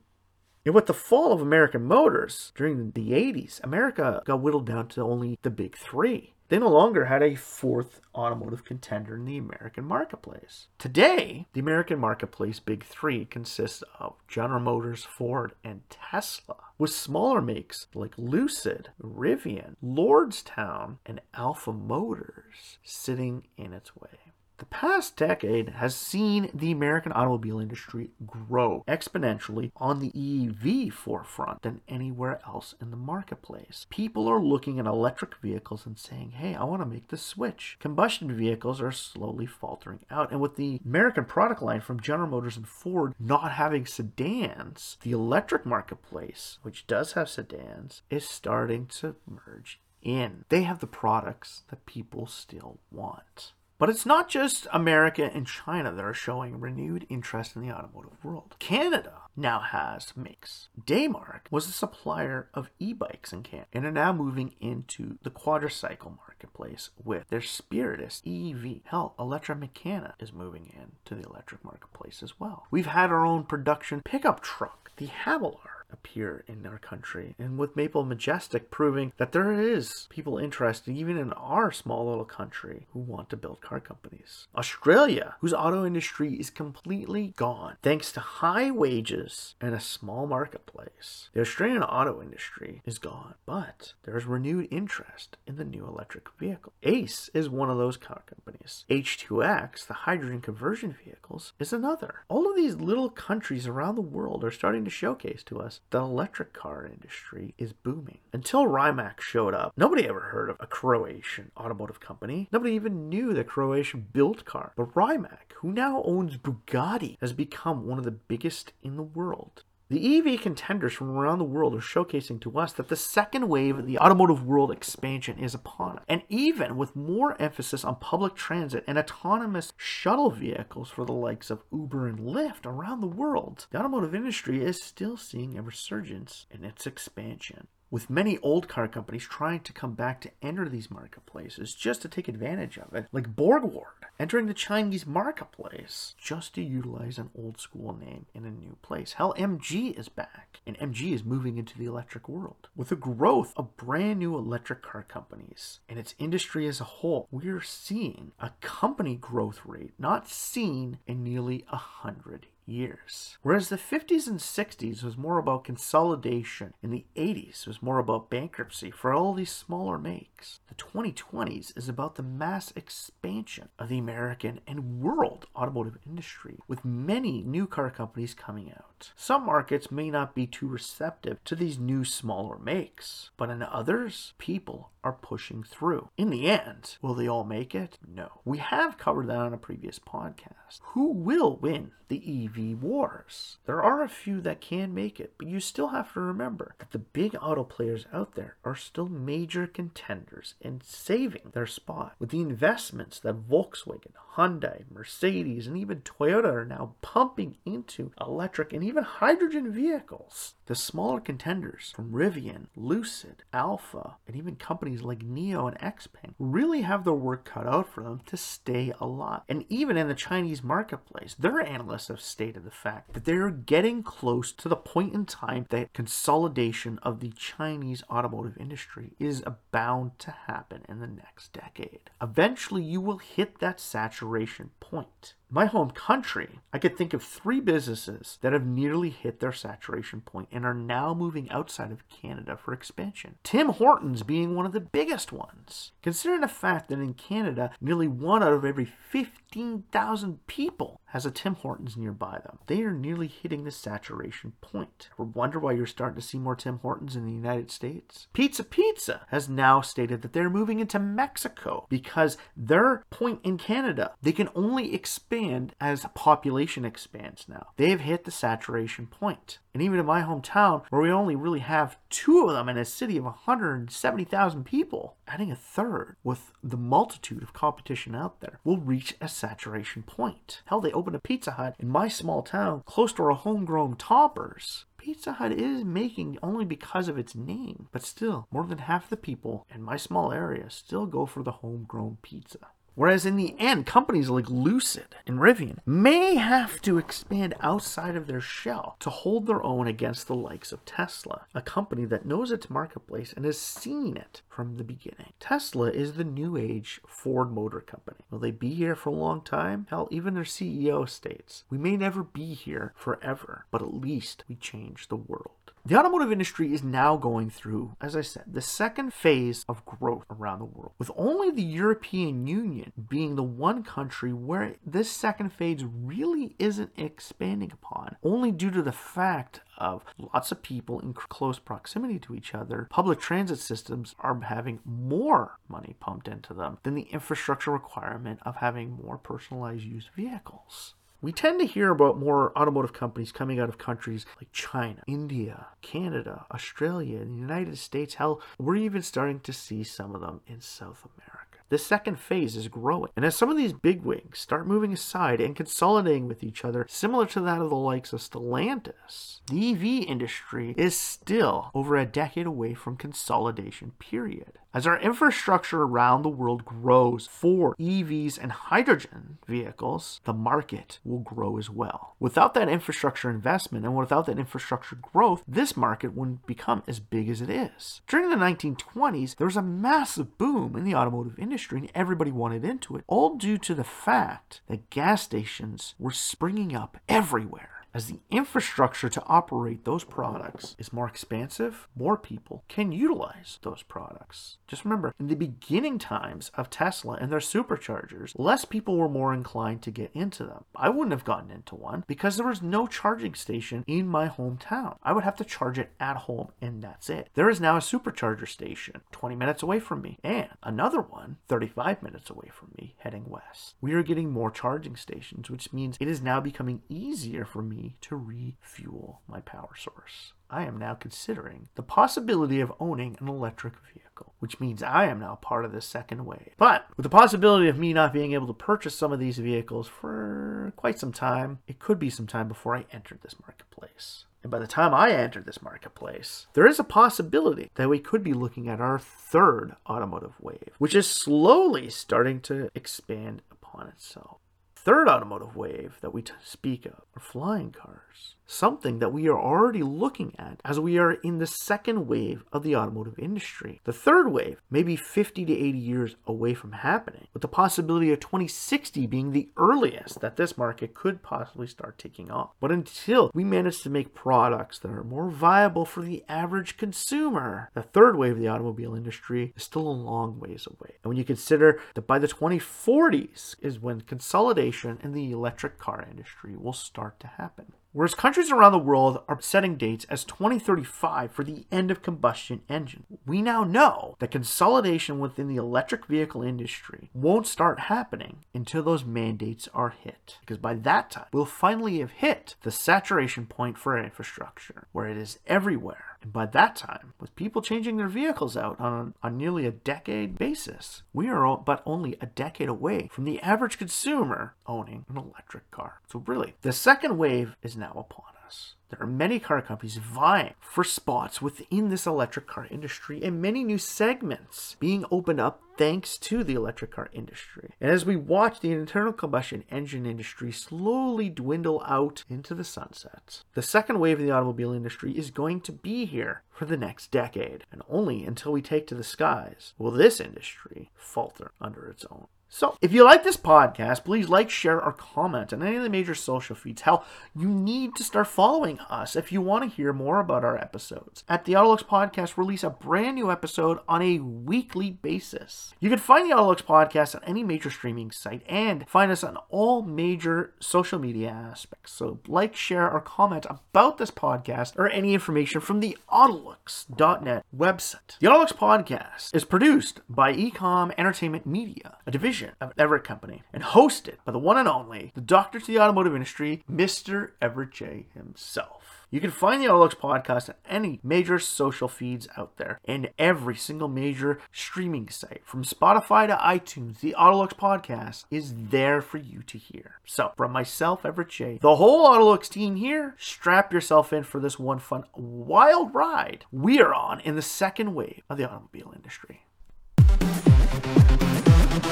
And 0.63 0.75
with 0.75 0.85
the 0.85 0.93
fall 0.93 1.33
of 1.33 1.41
American 1.41 1.85
Motors 1.85 2.51
during 2.55 2.91
the 2.91 3.11
80s, 3.11 3.63
America 3.63 4.21
got 4.25 4.41
whittled 4.41 4.67
down 4.67 4.89
to 4.89 5.01
only 5.01 5.39
the 5.41 5.49
big 5.49 5.75
three. 5.75 6.33
They 6.51 6.59
no 6.59 6.67
longer 6.67 7.05
had 7.05 7.23
a 7.23 7.35
fourth 7.35 8.01
automotive 8.13 8.65
contender 8.65 9.15
in 9.15 9.23
the 9.23 9.37
American 9.37 9.85
marketplace. 9.85 10.67
Today, 10.77 11.45
the 11.53 11.61
American 11.61 11.97
marketplace 11.97 12.59
big 12.59 12.83
three 12.83 13.23
consists 13.23 13.85
of 13.97 14.15
General 14.27 14.59
Motors, 14.59 15.05
Ford, 15.05 15.53
and 15.63 15.89
Tesla, 15.89 16.57
with 16.77 16.91
smaller 16.91 17.41
makes 17.41 17.87
like 17.93 18.13
Lucid, 18.17 18.89
Rivian, 19.01 19.77
Lordstown, 19.81 20.97
and 21.05 21.21
Alpha 21.33 21.71
Motors 21.71 22.79
sitting 22.83 23.47
in 23.55 23.71
its 23.71 23.95
way. 23.95 24.19
The 24.61 24.67
past 24.67 25.17
decade 25.17 25.69
has 25.69 25.95
seen 25.95 26.51
the 26.53 26.71
American 26.71 27.11
automobile 27.13 27.59
industry 27.59 28.11
grow 28.27 28.83
exponentially 28.87 29.71
on 29.75 29.97
the 29.99 30.11
EV 30.13 30.93
forefront 30.93 31.63
than 31.63 31.81
anywhere 31.87 32.39
else 32.45 32.75
in 32.79 32.91
the 32.91 32.95
marketplace. 32.95 33.87
People 33.89 34.27
are 34.27 34.39
looking 34.39 34.77
at 34.77 34.85
electric 34.85 35.37
vehicles 35.37 35.87
and 35.87 35.97
saying, 35.97 36.33
hey, 36.33 36.53
I 36.53 36.63
want 36.65 36.83
to 36.83 36.87
make 36.87 37.07
the 37.07 37.17
switch. 37.17 37.77
Combustion 37.79 38.31
vehicles 38.31 38.79
are 38.79 38.91
slowly 38.91 39.47
faltering 39.47 40.01
out. 40.11 40.29
And 40.29 40.39
with 40.39 40.57
the 40.57 40.79
American 40.85 41.25
product 41.25 41.63
line 41.63 41.81
from 41.81 41.99
General 41.99 42.29
Motors 42.29 42.55
and 42.55 42.67
Ford 42.67 43.15
not 43.19 43.53
having 43.53 43.87
sedans, 43.87 44.99
the 45.01 45.11
electric 45.11 45.65
marketplace, 45.65 46.59
which 46.61 46.85
does 46.85 47.13
have 47.13 47.29
sedans, 47.29 48.03
is 48.11 48.29
starting 48.29 48.85
to 48.99 49.15
merge 49.25 49.79
in. 50.03 50.45
They 50.49 50.61
have 50.61 50.81
the 50.81 50.85
products 50.85 51.63
that 51.71 51.87
people 51.87 52.27
still 52.27 52.77
want. 52.91 53.53
But 53.81 53.89
it's 53.89 54.05
not 54.05 54.29
just 54.29 54.67
America 54.71 55.31
and 55.33 55.47
China 55.47 55.91
that 55.91 56.05
are 56.05 56.13
showing 56.13 56.59
renewed 56.59 57.07
interest 57.09 57.55
in 57.55 57.63
the 57.63 57.73
automotive 57.73 58.23
world. 58.23 58.55
Canada 58.59 59.21
now 59.35 59.59
has 59.59 60.15
makes. 60.15 60.69
Daymak 60.79 61.47
was 61.49 61.67
a 61.67 61.71
supplier 61.71 62.47
of 62.53 62.69
e-bikes 62.77 63.33
in 63.33 63.41
Canada 63.41 63.67
and 63.73 63.83
are 63.83 63.91
now 63.91 64.13
moving 64.13 64.53
into 64.61 65.17
the 65.23 65.31
quadricycle 65.31 66.15
marketplace 66.15 66.91
with 67.03 67.27
their 67.29 67.41
Spiritus 67.41 68.21
EV. 68.23 68.81
Hell, 68.83 69.15
ElectraMeccanica 69.17 70.13
is 70.19 70.31
moving 70.31 70.71
into 70.79 71.19
the 71.19 71.27
electric 71.27 71.65
marketplace 71.65 72.21
as 72.21 72.39
well. 72.39 72.67
We've 72.69 72.85
had 72.85 73.09
our 73.09 73.25
own 73.25 73.45
production 73.45 74.03
pickup 74.05 74.41
truck, 74.41 74.91
the 74.97 75.07
Havelaar 75.07 75.80
appear 75.91 76.43
in 76.47 76.65
our 76.65 76.77
country. 76.77 77.35
And 77.37 77.57
with 77.57 77.75
Maple 77.75 78.03
Majestic 78.03 78.71
proving 78.71 79.13
that 79.17 79.31
there 79.31 79.51
is 79.51 80.07
people 80.09 80.37
interested, 80.37 80.95
even 80.95 81.17
in 81.17 81.33
our 81.33 81.71
small 81.71 82.07
little 82.07 82.25
country, 82.25 82.87
who 82.93 82.99
want 82.99 83.29
to 83.29 83.37
build 83.37 83.61
car 83.61 83.79
companies. 83.79 84.47
Australia, 84.55 85.35
whose 85.41 85.53
auto 85.53 85.85
industry 85.85 86.35
is 86.35 86.49
completely 86.49 87.33
gone 87.35 87.77
thanks 87.81 88.11
to 88.11 88.19
high 88.19 88.71
wages 88.71 89.55
and 89.59 89.73
a 89.73 89.79
small 89.79 90.27
marketplace. 90.27 91.29
The 91.33 91.41
Australian 91.41 91.83
auto 91.83 92.21
industry 92.21 92.81
is 92.85 92.97
gone, 92.97 93.35
but 93.45 93.93
there's 94.03 94.25
renewed 94.25 94.67
interest 94.71 95.37
in 95.45 95.57
the 95.57 95.65
new 95.65 95.85
electric 95.85 96.27
vehicle. 96.39 96.73
Ace 96.83 97.29
is 97.33 97.49
one 97.49 97.69
of 97.69 97.77
those 97.77 97.97
car 97.97 98.23
companies. 98.25 98.85
H2X, 98.89 99.87
the 99.87 99.93
hydrogen 99.93 100.41
conversion 100.41 100.95
vehicles, 101.03 101.53
is 101.59 101.73
another. 101.73 102.21
All 102.29 102.49
of 102.49 102.55
these 102.55 102.75
little 102.75 103.09
countries 103.09 103.67
around 103.67 103.95
the 103.95 104.01
world 104.01 104.43
are 104.43 104.51
starting 104.51 104.85
to 104.85 104.91
showcase 104.91 105.43
to 105.43 105.59
us 105.59 105.80
the 105.89 105.99
electric 105.99 106.53
car 106.53 106.85
industry 106.85 107.53
is 107.57 107.73
booming. 107.73 108.19
Until 108.31 108.67
Rimac 108.67 109.19
showed 109.19 109.53
up, 109.53 109.73
nobody 109.75 110.07
ever 110.07 110.19
heard 110.19 110.49
of 110.49 110.57
a 110.59 110.67
Croatian 110.67 111.51
automotive 111.57 111.99
company. 111.99 112.47
Nobody 112.51 112.73
even 112.75 113.09
knew 113.09 113.33
that 113.33 113.47
Croatia 113.47 113.97
built 113.97 114.45
cars. 114.45 114.71
But 114.77 114.95
Rimac, 114.95 115.53
who 115.57 115.71
now 115.71 116.01
owns 116.03 116.37
Bugatti, 116.37 117.17
has 117.19 117.33
become 117.33 117.85
one 117.85 117.97
of 117.97 118.05
the 118.05 118.11
biggest 118.11 118.73
in 118.81 118.95
the 118.95 119.03
world. 119.03 119.63
The 119.91 120.19
EV 120.19 120.39
contenders 120.39 120.93
from 120.93 121.09
around 121.09 121.39
the 121.39 121.43
world 121.43 121.75
are 121.75 121.79
showcasing 121.79 122.39
to 122.43 122.57
us 122.57 122.71
that 122.71 122.87
the 122.87 122.95
second 122.95 123.49
wave 123.49 123.77
of 123.77 123.87
the 123.87 123.99
automotive 123.99 124.41
world 124.41 124.71
expansion 124.71 125.37
is 125.37 125.53
upon 125.53 125.97
us. 125.97 126.05
And 126.07 126.21
even 126.29 126.77
with 126.77 126.95
more 126.95 127.35
emphasis 127.41 127.83
on 127.83 127.97
public 127.97 128.33
transit 128.33 128.85
and 128.87 128.97
autonomous 128.97 129.73
shuttle 129.75 130.29
vehicles 130.29 130.89
for 130.89 131.03
the 131.03 131.11
likes 131.11 131.49
of 131.49 131.65
Uber 131.73 132.07
and 132.07 132.19
Lyft 132.19 132.65
around 132.65 133.01
the 133.01 133.07
world, 133.07 133.67
the 133.71 133.79
automotive 133.79 134.15
industry 134.15 134.63
is 134.63 134.81
still 134.81 135.17
seeing 135.17 135.57
a 135.57 135.61
resurgence 135.61 136.45
in 136.49 136.63
its 136.63 136.87
expansion 136.87 137.67
with 137.91 138.09
many 138.09 138.37
old 138.39 138.67
car 138.67 138.87
companies 138.87 139.23
trying 139.23 139.59
to 139.59 139.73
come 139.73 139.93
back 139.93 140.21
to 140.21 140.31
enter 140.41 140.67
these 140.67 140.89
marketplaces 140.89 141.75
just 141.75 142.01
to 142.01 142.07
take 142.07 142.27
advantage 142.27 142.77
of 142.77 142.95
it, 142.95 143.05
like 143.11 143.35
Borgward 143.35 144.01
entering 144.17 144.45
the 144.45 144.53
Chinese 144.53 145.05
marketplace 145.05 146.15
just 146.17 146.55
to 146.55 146.61
utilize 146.61 147.17
an 147.17 147.29
old 147.35 147.59
school 147.59 147.93
name 147.93 148.25
in 148.33 148.45
a 148.45 148.51
new 148.51 148.77
place. 148.81 149.13
Hell, 149.13 149.33
MG 149.37 149.97
is 149.99 150.09
back, 150.09 150.59
and 150.65 150.77
MG 150.77 151.11
is 151.11 151.23
moving 151.23 151.57
into 151.57 151.77
the 151.77 151.85
electric 151.85 152.29
world. 152.29 152.69
With 152.75 152.89
the 152.89 152.95
growth 152.95 153.51
of 153.57 153.75
brand 153.77 154.19
new 154.19 154.37
electric 154.37 154.81
car 154.81 155.03
companies 155.03 155.79
and 155.89 155.99
its 155.99 156.15
industry 156.17 156.67
as 156.67 156.79
a 156.79 156.85
whole, 156.85 157.27
we're 157.31 157.61
seeing 157.61 158.31
a 158.39 158.51
company 158.61 159.15
growth 159.15 159.61
rate 159.65 159.93
not 159.97 160.29
seen 160.29 160.99
in 161.07 161.23
nearly 161.23 161.65
a 161.71 161.77
hundred 161.77 162.45
years. 162.65 163.37
Whereas 163.41 163.69
the 163.69 163.77
50s 163.77 164.27
and 164.27 164.39
60s 164.39 165.03
was 165.03 165.17
more 165.17 165.37
about 165.37 165.63
consolidation, 165.63 166.73
and 166.81 166.93
the 166.93 167.05
80s 167.15 167.67
was 167.67 167.81
more 167.81 167.99
about 167.99 168.29
bankruptcy 168.29 168.91
for 168.91 169.13
all 169.13 169.33
these 169.33 169.51
smaller 169.51 169.97
makes. 169.97 170.59
The 170.69 170.75
2020s 170.75 171.77
is 171.77 171.89
about 171.89 172.15
the 172.15 172.23
mass 172.23 172.71
expansion 172.75 173.69
of 173.79 173.89
the 173.89 173.97
American 173.97 174.61
and 174.67 175.01
world 175.01 175.47
automotive 175.55 175.97
industry, 176.05 176.59
with 176.67 176.85
many 176.85 177.43
new 177.43 177.67
car 177.67 177.89
companies 177.89 178.33
coming 178.33 178.71
out. 178.71 179.11
Some 179.15 179.45
markets 179.45 179.91
may 179.91 180.09
not 180.09 180.35
be 180.35 180.47
too 180.47 180.67
receptive 180.67 181.43
to 181.45 181.55
these 181.55 181.79
new 181.79 182.03
smaller 182.03 182.57
makes, 182.57 183.31
but 183.37 183.49
in 183.49 183.63
others, 183.63 184.33
people 184.37 184.90
are 185.03 185.13
pushing 185.13 185.63
through. 185.63 186.09
In 186.17 186.29
the 186.29 186.49
end, 186.49 186.97
will 187.01 187.13
they 187.13 187.27
all 187.27 187.43
make 187.43 187.73
it? 187.73 187.97
No. 188.07 188.41
We 188.45 188.59
have 188.59 188.97
covered 188.97 189.27
that 189.27 189.37
on 189.37 189.53
a 189.53 189.57
previous 189.57 189.99
podcast. 189.99 190.79
Who 190.93 191.11
will 191.11 191.57
win 191.57 191.91
the 192.07 192.45
EV 192.45 192.81
wars? 192.81 193.57
There 193.65 193.81
are 193.81 194.03
a 194.03 194.09
few 194.09 194.41
that 194.41 194.61
can 194.61 194.93
make 194.93 195.19
it, 195.19 195.33
but 195.37 195.47
you 195.47 195.59
still 195.59 195.89
have 195.89 196.13
to 196.13 196.19
remember 196.19 196.75
that 196.79 196.91
the 196.91 196.99
big 196.99 197.35
auto 197.41 197.63
players 197.63 198.05
out 198.13 198.35
there 198.35 198.57
are 198.65 198.75
still 198.75 199.07
major 199.07 199.65
contenders 199.65 200.55
in 200.59 200.81
saving 200.83 201.51
their 201.53 201.65
spot 201.65 202.15
with 202.19 202.29
the 202.29 202.41
investments 202.41 203.19
that 203.19 203.47
Volkswagen, 203.49 204.11
Hyundai, 204.35 204.83
Mercedes, 204.91 205.67
and 205.67 205.77
even 205.77 206.01
Toyota 206.01 206.53
are 206.53 206.65
now 206.65 206.95
pumping 207.01 207.57
into 207.65 208.11
electric 208.19 208.73
and 208.73 208.83
even 208.83 209.03
hydrogen 209.03 209.71
vehicles. 209.71 210.55
The 210.65 210.75
smaller 210.75 211.19
contenders 211.19 211.93
from 211.95 212.11
Rivian, 212.11 212.67
Lucid, 212.75 213.43
Alpha, 213.53 214.17
and 214.27 214.35
even 214.35 214.55
companies 214.55 214.90
like 214.97 215.19
NIO 215.19 215.67
and 215.67 215.79
XPeng 215.79 216.33
really 216.39 216.81
have 216.81 217.03
their 217.03 217.13
work 217.13 217.45
cut 217.45 217.67
out 217.67 217.87
for 217.87 218.03
them 218.03 218.21
to 218.25 218.37
stay 218.37 218.93
alive. 218.99 219.41
And 219.47 219.65
even 219.69 219.97
in 219.97 220.07
the 220.07 220.13
Chinese 220.15 220.63
marketplace, 220.63 221.35
their 221.37 221.61
analysts 221.61 222.09
have 222.09 222.21
stated 222.21 222.63
the 222.63 222.71
fact 222.71 223.13
that 223.13 223.25
they're 223.25 223.49
getting 223.49 224.03
close 224.03 224.51
to 224.53 224.69
the 224.69 224.75
point 224.75 225.13
in 225.13 225.25
time 225.25 225.65
that 225.69 225.93
consolidation 225.93 226.99
of 227.03 227.19
the 227.19 227.31
Chinese 227.31 228.03
automotive 228.09 228.57
industry 228.57 229.13
is 229.19 229.43
bound 229.71 230.17
to 230.19 230.31
happen 230.47 230.83
in 230.89 230.99
the 230.99 231.07
next 231.07 231.53
decade. 231.53 232.09
Eventually, 232.21 232.83
you 232.83 232.99
will 233.01 233.17
hit 233.17 233.59
that 233.59 233.79
saturation 233.79 234.71
point 234.79 235.35
my 235.53 235.65
home 235.65 235.91
country, 235.91 236.59
I 236.71 236.79
could 236.79 236.97
think 236.97 237.13
of 237.13 237.21
three 237.21 237.59
businesses 237.59 238.37
that 238.41 238.53
have 238.53 238.65
nearly 238.65 239.09
hit 239.09 239.41
their 239.41 239.51
saturation 239.51 240.21
point 240.21 240.47
and 240.49 240.65
are 240.65 240.73
now 240.73 241.13
moving 241.13 241.51
outside 241.51 241.91
of 241.91 242.07
Canada 242.07 242.55
for 242.55 242.73
expansion. 242.73 243.35
Tim 243.43 243.67
Hortons 243.67 244.23
being 244.23 244.55
one 244.55 244.65
of 244.65 244.71
the 244.71 244.79
biggest 244.79 245.33
ones. 245.33 245.91
Considering 246.01 246.39
the 246.39 246.47
fact 246.47 246.87
that 246.87 246.99
in 246.99 247.13
Canada, 247.15 247.71
nearly 247.81 248.07
one 248.07 248.41
out 248.41 248.53
of 248.53 248.63
every 248.63 248.85
15,000 248.85 250.47
people 250.47 251.00
has 251.11 251.25
a 251.25 251.31
Tim 251.31 251.55
Hortons 251.55 251.95
nearby 251.95 252.39
them. 252.43 252.59
They 252.67 252.83
are 252.83 252.91
nearly 252.91 253.27
hitting 253.27 253.63
the 253.63 253.71
saturation 253.71 254.53
point. 254.61 255.09
I 255.19 255.23
wonder 255.23 255.59
why 255.59 255.73
you're 255.73 255.85
starting 255.85 256.19
to 256.19 256.25
see 256.25 256.37
more 256.37 256.55
Tim 256.55 256.79
Hortons 256.79 257.15
in 257.15 257.25
the 257.25 257.31
United 257.31 257.71
States. 257.71 258.27
Pizza 258.33 258.63
Pizza 258.63 259.21
has 259.29 259.47
now 259.47 259.81
stated 259.81 260.21
that 260.21 260.33
they're 260.33 260.49
moving 260.49 260.79
into 260.79 260.99
Mexico 260.99 261.85
because 261.89 262.37
their 262.55 263.05
point 263.09 263.39
in 263.43 263.57
Canada, 263.57 264.13
they 264.21 264.31
can 264.31 264.49
only 264.55 264.93
expand 264.93 265.21
expand 265.31 265.75
as 265.79 266.05
population 266.15 266.85
expands 266.85 267.45
now. 267.47 267.67
They've 267.77 267.99
hit 267.99 268.25
the 268.25 268.31
saturation 268.31 269.07
point. 269.07 269.59
And 269.73 269.81
even 269.81 269.99
in 269.99 270.05
my 270.05 270.21
hometown, 270.21 270.83
where 270.89 271.01
we 271.01 271.11
only 271.11 271.35
really 271.35 271.59
have 271.59 271.97
two 272.09 272.45
of 272.45 272.53
them 272.53 272.67
in 272.67 272.77
a 272.77 272.85
city 272.85 273.17
of 273.17 273.23
170,000 273.23 274.65
people, 274.65 275.15
adding 275.27 275.51
a 275.51 275.55
third 275.55 276.17
with 276.23 276.51
the 276.61 276.77
multitude 276.77 277.41
of 277.41 277.53
competition 277.53 278.13
out 278.13 278.41
there 278.41 278.59
will 278.63 278.77
reach 278.77 279.15
a 279.21 279.27
saturation 279.27 280.03
point. 280.03 280.61
Hell, 280.65 280.81
they 280.81 280.91
opened 280.91 281.15
a 281.15 281.19
Pizza 281.19 281.51
Hut 281.51 281.75
in 281.79 281.87
my 281.87 282.07
small 282.07 282.41
town 282.41 282.83
close 282.85 283.13
to 283.13 283.23
our 283.23 283.31
homegrown 283.31 283.95
toppers. 283.95 284.85
Pizza 284.97 285.33
Hut 285.33 285.51
is 285.51 285.83
making 285.83 286.37
only 286.43 286.65
because 286.65 287.07
of 287.07 287.17
its 287.17 287.33
name, 287.33 287.87
but 287.91 288.03
still, 288.03 288.47
more 288.51 288.65
than 288.65 288.77
half 288.77 289.09
the 289.09 289.17
people 289.17 289.65
in 289.73 289.81
my 289.81 289.97
small 289.97 290.31
area 290.31 290.69
still 290.69 291.05
go 291.05 291.25
for 291.25 291.43
the 291.43 291.51
homegrown 291.51 292.17
pizza. 292.21 292.67
Whereas 292.93 293.25
in 293.25 293.37
the 293.37 293.55
end, 293.57 293.85
companies 293.85 294.29
like 294.29 294.49
Lucid 294.49 295.15
and 295.25 295.39
Rivian 295.39 295.77
may 295.85 296.35
have 296.35 296.81
to 296.81 296.97
expand 296.97 297.53
outside 297.61 298.15
of 298.15 298.27
their 298.27 298.41
shell 298.41 298.97
to 298.99 299.09
hold 299.09 299.47
their 299.47 299.63
own 299.63 299.87
against 299.87 300.27
the 300.27 300.35
likes 300.35 300.71
of 300.71 300.83
Tesla, 300.83 301.45
a 301.53 301.61
company 301.61 302.05
that 302.05 302.25
knows 302.25 302.51
its 302.51 302.69
marketplace 302.69 303.33
and 303.33 303.45
has 303.45 303.59
seen 303.59 304.17
it 304.17 304.41
from 304.49 304.75
the 304.75 304.83
beginning. 304.83 305.33
Tesla 305.39 305.89
is 305.89 306.13
the 306.13 306.23
new 306.23 306.57
age 306.57 306.99
Ford 307.07 307.51
Motor 307.51 307.81
Company. 307.81 308.19
Will 308.29 308.39
they 308.39 308.51
be 308.51 308.73
here 308.73 308.95
for 308.95 309.09
a 309.09 309.13
long 309.13 309.41
time? 309.41 309.87
Hell, 309.89 310.07
even 310.11 310.33
their 310.33 310.43
CEO 310.43 311.07
states, 311.07 311.63
we 311.69 311.77
may 311.77 311.95
never 311.95 312.23
be 312.23 312.53
here 312.53 312.93
forever, 312.95 313.65
but 313.71 313.81
at 313.81 313.93
least 313.93 314.43
we 314.49 314.55
change 314.55 315.07
the 315.07 315.15
world. 315.15 315.51
The 315.83 315.97
automotive 315.97 316.31
industry 316.31 316.73
is 316.73 316.83
now 316.83 317.17
going 317.17 317.49
through, 317.49 317.95
as 317.99 318.15
I 318.15 318.21
said, 318.21 318.43
the 318.45 318.61
second 318.61 319.13
phase 319.13 319.65
of 319.67 319.83
growth 319.83 320.25
around 320.29 320.59
the 320.59 320.65
world, 320.65 320.93
with 320.99 321.09
only 321.15 321.49
the 321.49 321.63
European 321.63 322.45
Union 322.45 322.93
being 323.09 323.35
the 323.35 323.43
one 323.43 323.83
country 323.83 324.31
where 324.31 324.75
this 324.85 325.11
second 325.11 325.51
phase 325.51 325.83
really 325.83 326.55
isn't 326.59 326.91
expanding 326.97 327.71
upon, 327.71 328.15
only 328.23 328.51
due 328.51 328.69
to 328.69 328.83
the 328.83 328.91
fact 328.91 329.61
of 329.77 330.05
lots 330.19 330.51
of 330.51 330.61
people 330.61 330.99
in 330.99 331.13
close 331.13 331.57
proximity 331.57 332.19
to 332.19 332.35
each 332.35 332.53
other. 332.53 332.87
Public 332.91 333.19
transit 333.19 333.57
systems 333.57 334.13
are 334.19 334.39
having 334.39 334.81
more 334.85 335.57
money 335.67 335.95
pumped 335.99 336.27
into 336.27 336.53
them 336.53 336.77
than 336.83 336.93
the 336.93 337.07
infrastructure 337.09 337.71
requirement 337.71 338.39
of 338.43 338.57
having 338.57 338.99
more 339.03 339.17
personalized 339.17 339.83
used 339.83 340.09
vehicles. 340.15 340.93
We 341.23 341.31
tend 341.31 341.59
to 341.59 341.67
hear 341.67 341.91
about 341.91 342.17
more 342.17 342.51
automotive 342.57 342.93
companies 342.93 343.31
coming 343.31 343.59
out 343.59 343.69
of 343.69 343.77
countries 343.77 344.25
like 344.37 344.51
China, 344.51 345.03
India, 345.05 345.67
Canada, 345.83 346.47
Australia, 346.51 347.19
the 347.19 347.25
United 347.25 347.77
States. 347.77 348.15
Hell, 348.15 348.41
we're 348.57 348.77
even 348.77 349.03
starting 349.03 349.39
to 349.41 349.53
see 349.53 349.83
some 349.83 350.15
of 350.15 350.21
them 350.21 350.41
in 350.47 350.61
South 350.61 351.05
America. 351.15 351.59
The 351.69 351.77
second 351.77 352.19
phase 352.19 352.57
is 352.57 352.67
growing. 352.67 353.11
And 353.15 353.23
as 353.23 353.35
some 353.35 353.51
of 353.51 353.55
these 353.55 353.71
bigwigs 353.71 354.39
start 354.39 354.65
moving 354.65 354.93
aside 354.93 355.39
and 355.39 355.55
consolidating 355.55 356.27
with 356.27 356.43
each 356.43 356.65
other, 356.65 356.87
similar 356.89 357.27
to 357.27 357.39
that 357.41 357.61
of 357.61 357.69
the 357.69 357.75
likes 357.75 358.13
of 358.13 358.19
Stellantis, 358.19 359.41
the 359.47 359.71
EV 359.71 360.09
industry 360.09 360.73
is 360.75 360.97
still 360.97 361.69
over 361.75 361.95
a 361.95 362.05
decade 362.07 362.47
away 362.47 362.73
from 362.73 362.97
consolidation 362.97 363.91
period. 363.99 364.57
As 364.73 364.87
our 364.87 364.97
infrastructure 364.99 365.81
around 365.81 366.21
the 366.21 366.29
world 366.29 366.63
grows 366.63 367.27
for 367.27 367.75
EVs 367.75 368.39
and 368.41 368.53
hydrogen 368.53 369.37
vehicles, 369.45 370.21
the 370.23 370.33
market 370.33 370.99
will 371.03 371.19
grow 371.19 371.57
as 371.57 371.69
well. 371.69 372.15
Without 372.21 372.53
that 372.53 372.69
infrastructure 372.69 373.29
investment 373.29 373.83
and 373.83 373.97
without 373.97 374.27
that 374.27 374.39
infrastructure 374.39 374.95
growth, 374.95 375.43
this 375.45 375.75
market 375.75 376.15
wouldn't 376.15 376.45
become 376.45 376.83
as 376.87 377.01
big 377.01 377.27
as 377.27 377.41
it 377.41 377.49
is. 377.49 377.99
During 378.07 378.29
the 378.29 378.37
1920s, 378.37 379.35
there 379.35 379.47
was 379.47 379.57
a 379.57 379.61
massive 379.61 380.37
boom 380.37 380.77
in 380.77 380.85
the 380.85 380.95
automotive 380.95 381.37
industry 381.37 381.79
and 381.79 381.91
everybody 381.93 382.31
wanted 382.31 382.63
into 382.63 382.95
it, 382.95 383.03
all 383.07 383.35
due 383.35 383.57
to 383.57 383.75
the 383.75 383.83
fact 383.83 384.61
that 384.67 384.89
gas 384.89 385.23
stations 385.23 385.95
were 385.99 386.11
springing 386.11 386.73
up 386.73 386.97
everywhere 387.09 387.80
as 387.93 388.07
the 388.07 388.19
infrastructure 388.29 389.09
to 389.09 389.23
operate 389.25 389.83
those 389.83 390.03
products 390.03 390.75
is 390.79 390.93
more 390.93 391.07
expansive, 391.07 391.87
more 391.95 392.17
people 392.17 392.63
can 392.69 392.91
utilize 392.91 393.59
those 393.63 393.83
products. 393.83 394.57
Just 394.67 394.85
remember, 394.85 395.13
in 395.19 395.27
the 395.27 395.35
beginning 395.35 395.99
times 395.99 396.51
of 396.55 396.69
Tesla 396.69 397.17
and 397.19 397.31
their 397.31 397.39
superchargers, 397.39 398.33
less 398.37 398.63
people 398.63 398.95
were 398.95 399.09
more 399.09 399.33
inclined 399.33 399.81
to 399.81 399.91
get 399.91 400.11
into 400.13 400.45
them. 400.45 400.63
I 400.75 400.89
wouldn't 400.89 401.11
have 401.11 401.25
gotten 401.25 401.51
into 401.51 401.75
one 401.75 402.05
because 402.07 402.37
there 402.37 402.47
was 402.47 402.61
no 402.61 402.87
charging 402.87 403.33
station 403.33 403.83
in 403.87 404.07
my 404.07 404.29
hometown. 404.29 404.95
I 405.03 405.11
would 405.11 405.25
have 405.25 405.35
to 405.37 405.43
charge 405.43 405.77
it 405.77 405.91
at 405.99 406.17
home 406.17 406.51
and 406.61 406.81
that's 406.81 407.09
it. 407.09 407.29
There 407.33 407.49
is 407.49 407.59
now 407.59 407.75
a 407.75 407.81
supercharger 407.81 408.47
station 408.47 409.01
20 409.11 409.35
minutes 409.35 409.63
away 409.63 409.79
from 409.79 410.01
me 410.01 410.17
and 410.23 410.49
another 410.63 411.01
one 411.01 411.37
35 411.49 412.01
minutes 412.01 412.29
away 412.29 412.49
from 412.53 412.71
me 412.77 412.95
heading 412.99 413.25
west. 413.27 413.75
We 413.81 413.93
are 413.93 414.03
getting 414.03 414.31
more 414.31 414.51
charging 414.51 414.95
stations, 414.95 415.49
which 415.49 415.73
means 415.73 415.97
it 415.99 416.07
is 416.07 416.21
now 416.21 416.39
becoming 416.39 416.81
easier 416.89 417.45
for 417.45 417.61
me 417.61 417.80
to 418.01 418.15
refuel 418.15 419.21
my 419.27 419.41
power 419.41 419.75
source. 419.77 420.33
I 420.49 420.63
am 420.65 420.77
now 420.77 420.95
considering 420.95 421.69
the 421.75 421.83
possibility 421.83 422.59
of 422.59 422.73
owning 422.79 423.17
an 423.19 423.27
electric 423.27 423.73
vehicle, 423.93 424.33
which 424.39 424.59
means 424.59 424.83
I 424.83 425.05
am 425.05 425.19
now 425.19 425.35
part 425.35 425.65
of 425.65 425.71
the 425.71 425.81
second 425.81 426.25
wave. 426.25 426.53
But 426.57 426.87
with 426.97 427.03
the 427.03 427.09
possibility 427.09 427.69
of 427.69 427.79
me 427.79 427.93
not 427.93 428.13
being 428.13 428.33
able 428.33 428.47
to 428.47 428.53
purchase 428.53 428.95
some 428.95 429.13
of 429.13 429.19
these 429.19 429.37
vehicles 429.37 429.87
for 429.87 430.73
quite 430.75 430.99
some 430.99 431.13
time, 431.13 431.59
it 431.67 431.79
could 431.79 431.99
be 431.99 432.09
some 432.09 432.27
time 432.27 432.47
before 432.47 432.75
I 432.75 432.85
entered 432.91 433.21
this 433.21 433.35
marketplace. 433.39 434.25
And 434.43 434.51
by 434.51 434.59
the 434.59 434.67
time 434.67 434.93
I 434.93 435.11
enter 435.11 435.39
this 435.39 435.61
marketplace, 435.61 436.47
there 436.53 436.67
is 436.67 436.79
a 436.79 436.83
possibility 436.83 437.69
that 437.75 437.89
we 437.89 437.99
could 437.99 438.23
be 438.23 438.33
looking 438.33 438.67
at 438.67 438.81
our 438.81 438.97
third 438.97 439.75
automotive 439.87 440.33
wave, 440.39 440.71
which 440.79 440.95
is 440.95 441.07
slowly 441.07 441.89
starting 441.89 442.39
to 442.41 442.69
expand 442.73 443.43
upon 443.51 443.87
itself. 443.87 444.39
Third 444.83 445.07
automotive 445.07 445.55
wave 445.55 445.97
that 446.01 446.13
we 446.13 446.21
t- 446.23 446.33
speak 446.43 446.85
of 446.85 447.03
are 447.15 447.21
flying 447.21 447.71
cars 447.71 448.35
something 448.51 448.99
that 448.99 449.13
we 449.13 449.27
are 449.27 449.39
already 449.39 449.81
looking 449.81 450.35
at 450.37 450.59
as 450.65 450.79
we 450.79 450.97
are 450.97 451.13
in 451.13 451.37
the 451.37 451.47
second 451.47 452.07
wave 452.07 452.43
of 452.51 452.63
the 452.63 452.75
automotive 452.75 453.17
industry. 453.17 453.79
The 453.85 453.93
third 453.93 454.31
wave 454.31 454.61
may 454.69 454.83
be 454.83 454.95
50 454.95 455.45
to 455.45 455.53
80 455.53 455.77
years 455.77 456.15
away 456.27 456.53
from 456.53 456.73
happening, 456.73 457.27
with 457.33 457.41
the 457.41 457.47
possibility 457.47 458.11
of 458.11 458.19
2060 458.19 459.07
being 459.07 459.31
the 459.31 459.49
earliest 459.55 460.19
that 460.19 460.35
this 460.35 460.57
market 460.57 460.93
could 460.93 461.23
possibly 461.23 461.67
start 461.67 461.97
taking 461.97 462.29
off. 462.29 462.51
But 462.59 462.71
until 462.71 463.31
we 463.33 463.43
manage 463.43 463.81
to 463.83 463.89
make 463.89 464.13
products 464.13 464.79
that 464.79 464.91
are 464.91 465.03
more 465.03 465.29
viable 465.29 465.85
for 465.85 466.01
the 466.01 466.23
average 466.27 466.77
consumer, 466.77 467.69
the 467.73 467.81
third 467.81 468.17
wave 468.17 468.33
of 468.33 468.39
the 468.39 468.47
automobile 468.49 468.95
industry 468.95 469.53
is 469.55 469.63
still 469.63 469.87
a 469.87 469.89
long 469.89 470.39
ways 470.39 470.67
away. 470.67 470.95
And 471.03 471.09
when 471.09 471.17
you 471.17 471.23
consider 471.23 471.79
that 471.95 472.07
by 472.07 472.19
the 472.19 472.27
2040s 472.27 473.55
is 473.61 473.79
when 473.79 474.01
consolidation 474.01 474.70
in 475.03 475.11
the 475.11 475.31
electric 475.31 475.77
car 475.77 476.05
industry 476.09 476.55
will 476.55 476.73
start 476.73 477.19
to 477.19 477.27
happen. 477.27 477.73
Whereas 477.93 478.15
countries 478.15 478.51
around 478.51 478.71
the 478.71 478.79
world 478.79 479.21
are 479.27 479.41
setting 479.41 479.75
dates 479.75 480.05
as 480.05 480.23
2035 480.23 481.31
for 481.31 481.43
the 481.43 481.65
end 481.71 481.91
of 481.91 482.01
combustion 482.01 482.61
engine, 482.69 483.03
we 483.25 483.41
now 483.41 483.65
know 483.65 484.15
that 484.19 484.31
consolidation 484.31 485.19
within 485.19 485.49
the 485.49 485.57
electric 485.57 486.05
vehicle 486.05 486.41
industry 486.41 487.09
won't 487.13 487.47
start 487.47 487.81
happening 487.81 488.45
until 488.53 488.81
those 488.81 489.03
mandates 489.03 489.67
are 489.73 489.89
hit. 489.89 490.37
Because 490.39 490.57
by 490.57 490.73
that 490.75 491.11
time, 491.11 491.25
we'll 491.33 491.45
finally 491.45 491.99
have 491.99 492.11
hit 492.11 492.55
the 492.63 492.71
saturation 492.71 493.45
point 493.45 493.77
for 493.77 493.97
infrastructure, 493.97 494.87
where 494.93 495.07
it 495.07 495.17
is 495.17 495.39
everywhere 495.45 496.10
and 496.21 496.31
by 496.31 496.45
that 496.47 496.75
time, 496.75 497.13
with 497.19 497.35
people 497.35 497.61
changing 497.61 497.97
their 497.97 498.07
vehicles 498.07 498.55
out 498.55 498.79
on, 498.79 499.15
on 499.23 499.37
nearly 499.37 499.65
a 499.65 499.71
decade 499.71 500.37
basis, 500.37 501.03
we 501.13 501.27
are 501.27 501.57
but 501.57 501.81
only 501.85 502.15
a 502.21 502.27
decade 502.27 502.69
away 502.69 503.09
from 503.11 503.25
the 503.25 503.41
average 503.41 503.77
consumer 503.77 504.55
owning 504.67 505.05
an 505.09 505.17
electric 505.17 505.69
car. 505.71 506.01
So, 506.07 506.23
really, 506.25 506.55
the 506.61 506.73
second 506.73 507.17
wave 507.17 507.55
is 507.63 507.75
now 507.75 507.93
upon 507.95 508.25
us. 508.45 508.75
There 508.91 509.01
are 509.01 509.07
many 509.07 509.39
car 509.39 509.61
companies 509.61 509.95
vying 509.95 510.53
for 510.59 510.83
spots 510.83 511.41
within 511.41 511.89
this 511.89 512.05
electric 512.05 512.45
car 512.45 512.67
industry 512.69 513.23
and 513.23 513.41
many 513.41 513.63
new 513.63 513.77
segments 513.77 514.75
being 514.79 515.05
opened 515.09 515.39
up 515.39 515.61
thanks 515.77 516.17
to 516.17 516.43
the 516.43 516.55
electric 516.55 516.91
car 516.91 517.09
industry. 517.13 517.71
And 517.79 517.89
as 517.89 518.05
we 518.05 518.17
watch 518.17 518.59
the 518.59 518.73
internal 518.73 519.13
combustion 519.13 519.63
engine 519.71 520.05
industry 520.05 520.51
slowly 520.51 521.29
dwindle 521.29 521.81
out 521.87 522.25
into 522.29 522.53
the 522.53 522.65
sunset, 522.65 523.43
the 523.53 523.61
second 523.61 523.99
wave 523.99 524.19
of 524.19 524.25
the 524.25 524.31
automobile 524.31 524.73
industry 524.73 525.17
is 525.17 525.31
going 525.31 525.61
to 525.61 525.71
be 525.71 526.03
here 526.05 526.43
for 526.51 526.65
the 526.65 526.77
next 526.77 527.11
decade. 527.11 527.63
And 527.71 527.81
only 527.87 528.25
until 528.25 528.51
we 528.51 528.61
take 528.61 528.87
to 528.87 528.95
the 528.95 529.03
skies 529.05 529.73
will 529.77 529.91
this 529.91 530.19
industry 530.19 530.91
falter 530.95 531.51
under 531.61 531.87
its 531.87 532.05
own. 532.11 532.27
So, 532.53 532.75
if 532.81 532.91
you 532.91 533.05
like 533.05 533.23
this 533.23 533.37
podcast, 533.37 534.03
please 534.03 534.27
like, 534.27 534.49
share, 534.49 534.83
or 534.83 534.91
comment 534.91 535.53
on 535.53 535.63
any 535.63 535.77
of 535.77 535.83
the 535.83 535.89
major 535.89 536.13
social 536.13 536.53
feeds. 536.53 536.81
Hell, 536.81 537.05
you 537.33 537.47
need 537.47 537.95
to 537.95 538.03
start 538.03 538.27
following 538.27 538.77
us 538.89 539.15
if 539.15 539.31
you 539.31 539.39
want 539.39 539.63
to 539.63 539.73
hear 539.73 539.93
more 539.93 540.19
about 540.19 540.43
our 540.43 540.57
episodes. 540.57 541.23
At 541.29 541.45
the 541.45 541.53
AutoLooks 541.53 541.85
Podcast, 541.85 542.35
we 542.35 542.41
release 542.41 542.65
a 542.65 542.69
brand 542.69 543.15
new 543.15 543.31
episode 543.31 543.79
on 543.87 544.01
a 544.01 544.19
weekly 544.19 544.89
basis. 544.89 545.73
You 545.79 545.89
can 545.89 545.97
find 545.97 546.29
the 546.29 546.35
AutoLooks 546.35 546.63
Podcast 546.63 547.15
on 547.15 547.23
any 547.23 547.41
major 547.41 547.69
streaming 547.69 548.11
site 548.11 548.41
and 548.49 548.85
find 548.85 549.13
us 549.13 549.23
on 549.23 549.37
all 549.47 549.81
major 549.81 550.53
social 550.59 550.99
media 550.99 551.29
aspects. 551.29 551.93
So, 551.93 552.19
like, 552.27 552.53
share, 552.53 552.91
or 552.91 552.99
comment 552.99 553.45
about 553.49 553.97
this 553.97 554.11
podcast 554.11 554.77
or 554.77 554.89
any 554.89 555.13
information 555.13 555.61
from 555.61 555.79
the 555.79 555.97
AutoLooks.net 556.11 557.45
website. 557.55 558.19
The 558.19 558.27
AutoLooks 558.27 558.57
Podcast 558.57 559.33
is 559.33 559.45
produced 559.45 560.01
by 560.09 560.33
Ecom 560.33 560.93
Entertainment 560.97 561.45
Media, 561.45 561.95
a 562.05 562.11
division 562.11 562.40
of 562.59 562.73
Everett 562.77 563.03
Company 563.03 563.43
and 563.53 563.63
hosted 563.63 564.15
by 564.25 564.31
the 564.31 564.39
one 564.39 564.57
and 564.57 564.67
only, 564.67 565.11
the 565.15 565.21
doctor 565.21 565.59
to 565.59 565.67
the 565.67 565.79
automotive 565.79 566.13
industry, 566.13 566.63
Mr. 566.71 567.31
Everett 567.41 567.71
J 567.71 568.07
himself. 568.13 569.01
You 569.13 569.19
can 569.19 569.31
find 569.31 569.61
the 569.61 569.67
AutoLooks 569.67 569.97
podcast 569.97 570.47
on 570.47 570.55
any 570.65 571.01
major 571.03 571.37
social 571.37 571.89
feeds 571.89 572.29
out 572.37 572.55
there 572.55 572.79
and 572.85 573.09
every 573.19 573.57
single 573.57 573.89
major 573.89 574.39
streaming 574.53 575.09
site. 575.09 575.41
From 575.43 575.65
Spotify 575.65 576.27
to 576.27 576.35
iTunes, 576.37 577.01
the 577.01 577.13
AutoLooks 577.19 577.57
podcast 577.57 578.23
is 578.31 578.53
there 578.55 579.01
for 579.01 579.17
you 579.17 579.41
to 579.43 579.57
hear. 579.57 579.99
So, 580.05 580.31
from 580.37 580.53
myself, 580.53 581.05
Everett 581.05 581.27
J, 581.27 581.59
the 581.61 581.75
whole 581.75 582.07
AutoLooks 582.07 582.47
team 582.47 582.77
here, 582.77 583.15
strap 583.19 583.73
yourself 583.73 584.13
in 584.13 584.23
for 584.23 584.39
this 584.39 584.57
one 584.57 584.79
fun, 584.79 585.03
wild 585.13 585.93
ride 585.93 586.45
we 586.49 586.79
are 586.79 586.93
on 586.93 587.19
in 587.19 587.35
the 587.35 587.41
second 587.41 587.93
wave 587.93 588.23
of 588.29 588.37
the 588.37 588.49
automobile 588.49 588.93
industry. 588.95 589.41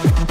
Thank 0.01 0.29